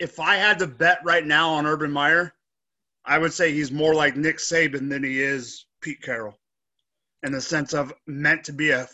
if 0.00 0.18
I 0.18 0.34
had 0.34 0.58
to 0.58 0.66
bet 0.66 0.98
right 1.04 1.24
now 1.24 1.50
on 1.50 1.66
Urban 1.66 1.92
Meyer, 1.92 2.34
I 3.04 3.18
would 3.18 3.32
say 3.32 3.52
he's 3.52 3.70
more 3.70 3.94
like 3.94 4.16
Nick 4.16 4.38
Saban 4.38 4.90
than 4.90 5.04
he 5.04 5.22
is 5.22 5.66
Pete 5.80 6.02
Carroll 6.02 6.36
in 7.22 7.30
the 7.30 7.40
sense 7.40 7.74
of 7.74 7.94
meant 8.08 8.42
to 8.46 8.52
be 8.52 8.70
a 8.70 8.88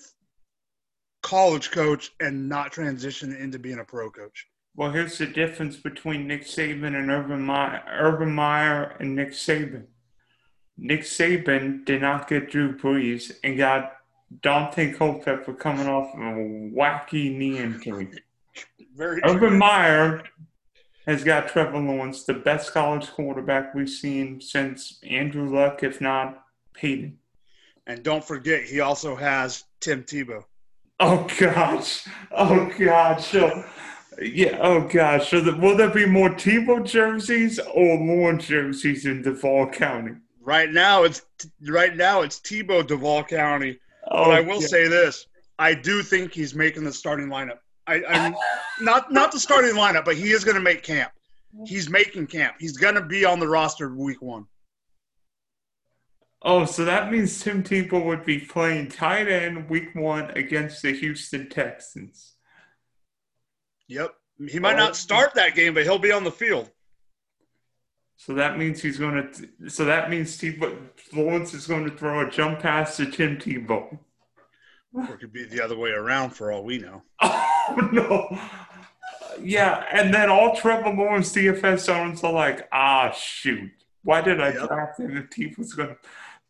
college 1.23 1.71
coach 1.71 2.11
and 2.21 2.51
not 2.51 2.71
transition 2.71 3.35
into 3.35 3.59
being 3.59 3.79
a 3.79 3.85
pro 3.85 4.11
coach. 4.11 4.47
Well, 4.75 4.93
here's 4.93 5.19
the 5.19 5.27
difference 5.27 5.77
between 5.77 6.27
Nick 6.27 6.45
Saban 6.45 6.99
and 6.99 7.11
Urban 7.11 7.43
Meyer, 7.43 7.83
Urban 7.89 8.33
Meyer 8.33 8.97
and 9.01 9.15
Nick 9.15 9.31
Saban. 9.31 9.87
Nick 10.79 11.03
Saban 11.03 11.85
did 11.85 12.01
not 12.01 12.29
get 12.29 12.51
Drew 12.51 12.77
Brees 12.77 13.33
and 13.45 13.59
got 13.59 13.97
Daunte 14.41 14.97
Culpepper 14.97 15.53
coming 15.55 15.89
off 15.89 16.15
of 16.15 16.21
a 16.21 16.71
wacky 16.75 17.37
knee 17.37 17.59
injury. 17.59 18.09
Very 18.97 19.21
Urban 19.25 19.59
Meyer 19.59 20.23
has 21.07 21.25
got 21.25 21.49
Trevor 21.49 21.79
Lawrence, 21.79 22.25
the 22.25 22.35
best 22.35 22.73
college 22.73 23.09
quarterback 23.11 23.75
we've 23.75 23.89
seen 23.89 24.41
since 24.41 25.01
Andrew 25.09 25.49
Luck, 25.49 25.83
if 25.83 26.01
not 26.01 26.45
Peyton. 26.75 27.19
And 27.87 28.03
don't 28.03 28.25
forget, 28.25 28.63
he 28.63 28.81
also 28.81 29.17
has 29.17 29.65
Tim 29.81 30.05
Tebow. 30.05 30.45
Oh 31.01 31.27
gosh! 31.39 32.07
Oh 32.31 32.71
gosh! 32.79 33.27
So, 33.27 33.65
yeah. 34.21 34.59
Oh 34.61 34.87
gosh! 34.87 35.31
So, 35.31 35.41
the, 35.41 35.57
will 35.57 35.77
there 35.77 35.91
be 35.91 36.07
more 36.07 36.31
Tebow 36.31 36.85
jerseys 36.85 37.59
or 37.59 37.99
more 37.99 38.33
jerseys 38.35 39.07
in 39.07 39.23
Duval 39.23 39.71
County? 39.71 40.13
Right 40.41 40.71
now, 40.71 41.05
it's 41.05 41.23
right 41.69 41.97
now 41.97 42.23
it's 42.23 42.41
Tebow 42.41 42.87
Duval 42.87 43.25
County. 43.25 43.79
Oh, 44.11 44.27
but 44.27 44.31
I 44.31 44.41
oh, 44.41 44.45
will 44.45 44.61
yeah. 44.61 44.67
say 44.69 44.89
this: 44.89 45.27
I 45.59 45.75
do 45.75 46.03
think 46.03 46.33
he's 46.33 46.55
making 46.55 46.85
the 46.85 46.93
starting 46.93 47.29
lineup. 47.29 47.59
I, 47.87 48.03
I 48.09 48.35
not 48.81 49.13
not 49.13 49.33
the 49.33 49.41
starting 49.41 49.75
lineup, 49.75 50.05
but 50.05 50.17
he 50.17 50.31
is 50.31 50.45
going 50.45 50.57
to 50.57 50.63
make 50.63 50.83
camp. 50.83 51.13
He's 51.67 51.91
making 51.91 52.29
camp. 52.29 52.57
He's 52.61 52.77
going 52.77 52.95
to 52.95 53.03
be 53.03 53.25
on 53.25 53.41
the 53.41 53.49
roster 53.49 53.95
week 53.95 54.23
one. 54.23 54.47
Oh, 56.43 56.65
so 56.65 56.85
that 56.85 57.11
means 57.13 57.43
Tim 57.43 57.63
Tebow 57.63 58.05
would 58.05 58.25
be 58.25 58.39
playing 58.39 58.89
tight 58.89 59.29
end 59.29 59.69
week 59.69 59.95
one 59.95 60.31
against 60.31 60.83
the 60.83 60.93
Houston 60.93 61.51
Texans. 61.51 62.37
Yep. 63.91 64.15
He 64.49 64.59
might 64.59 64.77
not 64.77 64.97
start 64.97 65.35
that 65.35 65.55
game, 65.55 65.75
but 65.75 65.83
he'll 65.83 65.99
be 65.99 66.13
on 66.13 66.25
the 66.25 66.31
field. 66.31 66.71
So 68.17 68.35
that 68.35 68.57
means 68.57 68.81
he's 68.81 68.99
going 68.99 69.31
to. 69.33 69.69
So 69.69 69.85
that 69.85 70.09
means 70.09 70.39
Tebow 70.39 70.79
Lawrence 71.13 71.55
is 71.55 71.67
going 71.67 71.85
to 71.85 71.97
throw 71.97 72.27
a 72.27 72.31
jump 72.31 72.61
pass 72.61 72.97
to 72.99 73.11
Tim 73.11 73.37
Tebow. 73.37 73.99
Or 74.93 75.05
it 75.05 75.21
could 75.21 75.33
be 75.33 75.45
the 75.45 75.63
other 75.63 75.77
way 75.77 75.91
around 75.91 76.31
for 76.31 76.53
all 76.53 76.65
we 76.65 76.79
know. 76.79 77.03
Oh 77.73 77.89
no! 77.93 78.41
Yeah, 79.41 79.85
and 79.93 80.13
then 80.13 80.29
all 80.29 80.57
Trevor 80.57 80.91
Lawrence 80.91 81.33
DFS 81.33 81.89
owners 81.89 82.25
are 82.25 82.33
like, 82.33 82.67
ah, 82.73 83.13
shoot. 83.13 83.71
Why 84.03 84.23
did 84.23 84.41
I 84.41 84.53
yep. 84.53 84.67
draft 84.67 84.99
him 84.99 85.17
if 85.17 85.31
Tebow 85.31 85.59
was 85.59 85.75
going 85.75 85.91
to 85.91 85.97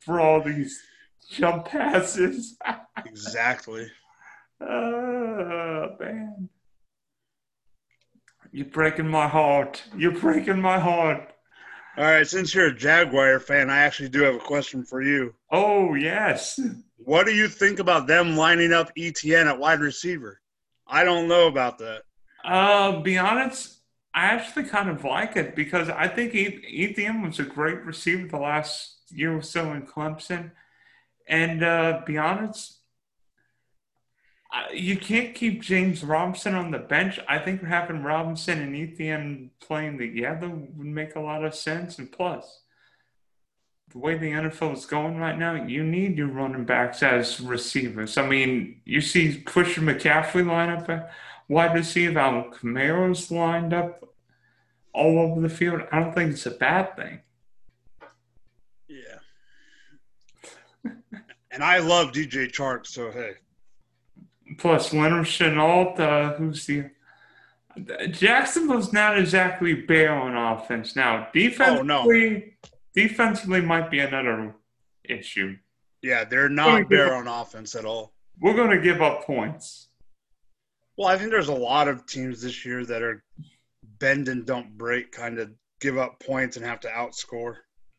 throw 0.03 0.25
all 0.25 0.41
these 0.41 0.83
jump 1.31 1.67
passes? 1.67 2.57
exactly. 3.05 3.91
Oh, 4.63 5.95
man. 6.01 6.49
You're 8.53 8.67
breaking 8.67 9.09
my 9.09 9.29
heart. 9.29 9.83
You're 9.97 10.19
breaking 10.19 10.61
my 10.61 10.79
heart. 10.79 11.33
All 11.97 12.05
right, 12.05 12.27
since 12.27 12.55
you're 12.55 12.69
a 12.69 12.75
Jaguar 12.75 13.41
fan, 13.41 13.69
I 13.69 13.79
actually 13.79 14.09
do 14.09 14.23
have 14.23 14.35
a 14.35 14.39
question 14.39 14.85
for 14.85 15.03
you. 15.03 15.35
Oh, 15.51 15.95
yes. 15.95 16.59
What 16.97 17.27
do 17.27 17.33
you 17.33 17.49
think 17.49 17.79
about 17.79 18.07
them 18.07 18.37
lining 18.37 18.73
up 18.73 18.91
Etienne 18.97 19.49
at 19.49 19.59
wide 19.59 19.81
receiver? 19.81 20.41
I 20.87 21.05
don't 21.05 21.29
know 21.29 21.47
about 21.47 21.79
that. 21.79 22.03
Uh, 22.45 23.01
be 23.01 23.19
honest, 23.19 23.81
I 24.15 24.27
actually 24.27 24.65
kind 24.65 24.89
of 24.89 25.05
like 25.05 25.37
it 25.37 25.55
because 25.55 25.89
I 25.89 26.09
think 26.09 26.35
Etienne 26.35 27.23
was 27.23 27.39
a 27.39 27.45
great 27.45 27.85
receiver 27.85 28.27
the 28.27 28.39
last 28.39 28.97
year 29.11 29.37
or 29.37 29.43
so 29.43 29.73
in 29.73 29.83
Clemson. 29.83 30.53
And 31.29 31.63
uh, 31.63 32.03
be 32.07 32.19
honest, 32.19 32.80
Uh, 34.53 34.73
you 34.73 34.97
can't 34.97 35.35
keep 35.35 35.63
James 35.63 36.03
Robinson 36.03 36.55
on 36.55 36.73
the 36.73 36.79
bench. 36.79 37.21
I 37.29 37.39
think 37.39 37.63
having 37.63 38.03
Robinson 38.03 38.61
and 38.61 38.75
Etienne 38.75 39.51
playing 39.61 39.99
together 39.99 40.49
would 40.49 40.87
make 40.87 41.15
a 41.15 41.21
lot 41.21 41.45
of 41.45 41.55
sense. 41.55 41.99
And 41.99 42.11
plus, 42.11 42.63
the 43.91 43.99
way 43.99 44.19
the 44.19 44.31
NFL 44.31 44.75
is 44.75 44.87
going 44.87 45.19
right 45.19 45.39
now, 45.39 45.55
you 45.55 45.85
need 45.85 46.19
your 46.19 46.29
running 46.29 46.65
backs 46.65 47.03
as 47.03 47.41
receivers. 47.41 48.19
I 48.19 48.27
mean, 48.27 48.81
you 48.85 49.01
see 49.01 49.41
Christian 49.41 49.85
McCaffrey 49.85 50.45
line 50.45 50.69
up 50.69 51.11
wide 51.51 51.75
receiver, 51.75 52.19
Alvin 52.19 52.53
Kamara's 52.53 53.31
lined 53.31 53.75
up 53.75 54.09
all 54.95 55.19
over 55.19 55.41
the 55.41 55.49
field. 55.49 55.83
I 55.93 55.99
don't 55.99 56.15
think 56.15 56.33
it's 56.33 56.47
a 56.47 56.53
bad 56.53 56.97
thing. 56.97 57.21
Yeah. 58.89 59.19
and 61.51 61.63
I 61.63 61.79
love 61.79 62.13
DJ 62.13 62.51
Chark, 62.51 62.87
so 62.87 63.11
hey. 63.11 63.33
Plus 64.59 64.91
Laviska 64.91 65.55
Shenault, 65.55 66.01
uh, 66.01 66.35
who's 66.35 66.67
the 66.67 66.91
Jacksonville's 68.11 68.93
not 68.93 69.19
exactly 69.19 69.75
bare 69.75 70.13
on 70.13 70.37
offense 70.37 70.97
now. 70.97 71.29
Defensively, 71.33 71.81
oh, 71.81 72.41
no. 72.43 72.43
defensively 72.95 73.61
might 73.61 73.91
be 73.91 74.01
another 74.01 74.55
issue. 75.05 75.57
Yeah, 76.03 76.25
they're 76.25 76.49
not 76.49 76.89
bare 76.89 77.15
on 77.15 77.29
offense 77.29 77.75
at 77.75 77.85
all. 77.85 78.13
We're 78.41 78.55
going 78.55 78.71
to 78.71 78.83
give 78.83 79.03
up 79.03 79.25
points. 79.25 79.89
Well, 80.97 81.09
I 81.09 81.17
think 81.17 81.31
there's 81.31 81.49
a 81.49 81.55
lot 81.55 81.89
of 81.89 82.07
teams 82.07 82.43
this 82.43 82.65
year 82.65 82.85
that 82.87 83.03
are 83.03 83.23
bend 83.99 84.29
and 84.29 84.47
don't 84.47 84.77
break, 84.77 85.13
kind 85.13 85.39
of 85.39 85.51
give 85.81 85.99
up 85.99 86.21
points 86.21 86.57
and 86.57 86.67
have 86.67 86.81
to 86.81 86.89
outscore. 86.89 87.57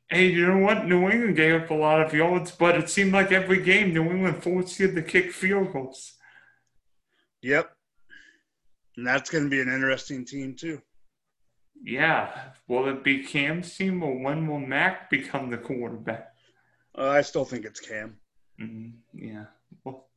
Hey, 0.09 0.27
you 0.27 0.45
know 0.45 0.57
what? 0.57 0.85
New 0.85 1.09
England 1.09 1.37
gave 1.37 1.61
up 1.61 1.69
a 1.69 1.75
lot 1.75 2.01
of 2.01 2.13
yards, 2.13 2.51
but 2.51 2.75
it 2.75 2.89
seemed 2.89 3.13
like 3.13 3.31
every 3.31 3.61
game 3.61 3.93
New 3.93 4.03
England 4.03 4.43
forced 4.43 4.79
you 4.79 4.91
to 4.91 5.01
kick 5.01 5.31
field 5.31 5.71
goals. 5.71 6.17
Yep. 7.41 7.71
And 8.97 9.07
that's 9.07 9.29
going 9.29 9.45
to 9.45 9.49
be 9.49 9.61
an 9.61 9.73
interesting 9.73 10.25
team, 10.25 10.55
too. 10.55 10.81
Yeah. 11.83 12.29
Will 12.67 12.87
it 12.87 13.03
be 13.03 13.23
Cam's 13.23 13.75
team 13.75 14.03
or 14.03 14.17
when 14.17 14.47
will 14.47 14.59
Mac 14.59 15.09
become 15.09 15.49
the 15.49 15.57
quarterback? 15.57 16.35
Uh, 16.97 17.07
I 17.09 17.21
still 17.21 17.45
think 17.45 17.65
it's 17.65 17.79
Cam. 17.79 18.17
Mm-hmm. 18.59 18.89
Yeah. 19.13 19.45
Well, 19.83 20.07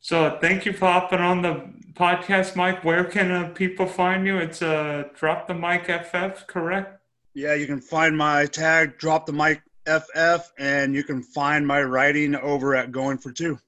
so 0.00 0.38
thank 0.40 0.66
you 0.66 0.72
for 0.72 0.86
hopping 0.86 1.20
on 1.20 1.42
the 1.42 1.70
podcast, 1.94 2.56
Mike. 2.56 2.84
Where 2.84 3.04
can 3.04 3.30
uh, 3.30 3.48
people 3.50 3.86
find 3.86 4.26
you? 4.26 4.38
It's 4.38 4.60
uh, 4.60 5.04
Drop 5.14 5.46
the 5.46 5.54
Mike 5.54 5.86
FF, 5.86 6.46
correct? 6.46 7.00
Yeah, 7.34 7.54
you 7.54 7.66
can 7.66 7.80
find 7.80 8.16
my 8.16 8.46
tag, 8.46 8.98
Drop 8.98 9.26
the 9.26 9.32
Mike 9.32 9.62
FF, 9.86 10.52
and 10.58 10.94
you 10.94 11.04
can 11.04 11.22
find 11.22 11.66
my 11.66 11.82
writing 11.82 12.34
over 12.34 12.74
at 12.74 12.92
Going 12.92 13.18
for 13.18 13.30
Two. 13.30 13.58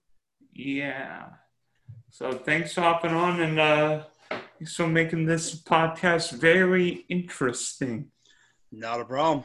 Yeah. 0.53 1.28
So 2.22 2.34
thanks 2.34 2.72
for 2.72 2.82
hopping 2.82 3.10
on 3.10 3.40
and 3.40 3.58
uh, 3.58 4.04
thanks 4.30 4.76
for 4.76 4.86
making 4.86 5.26
this 5.26 5.60
podcast 5.60 6.30
very 6.30 7.04
interesting. 7.08 8.12
Not 8.70 9.00
a 9.00 9.04
problem. 9.04 9.44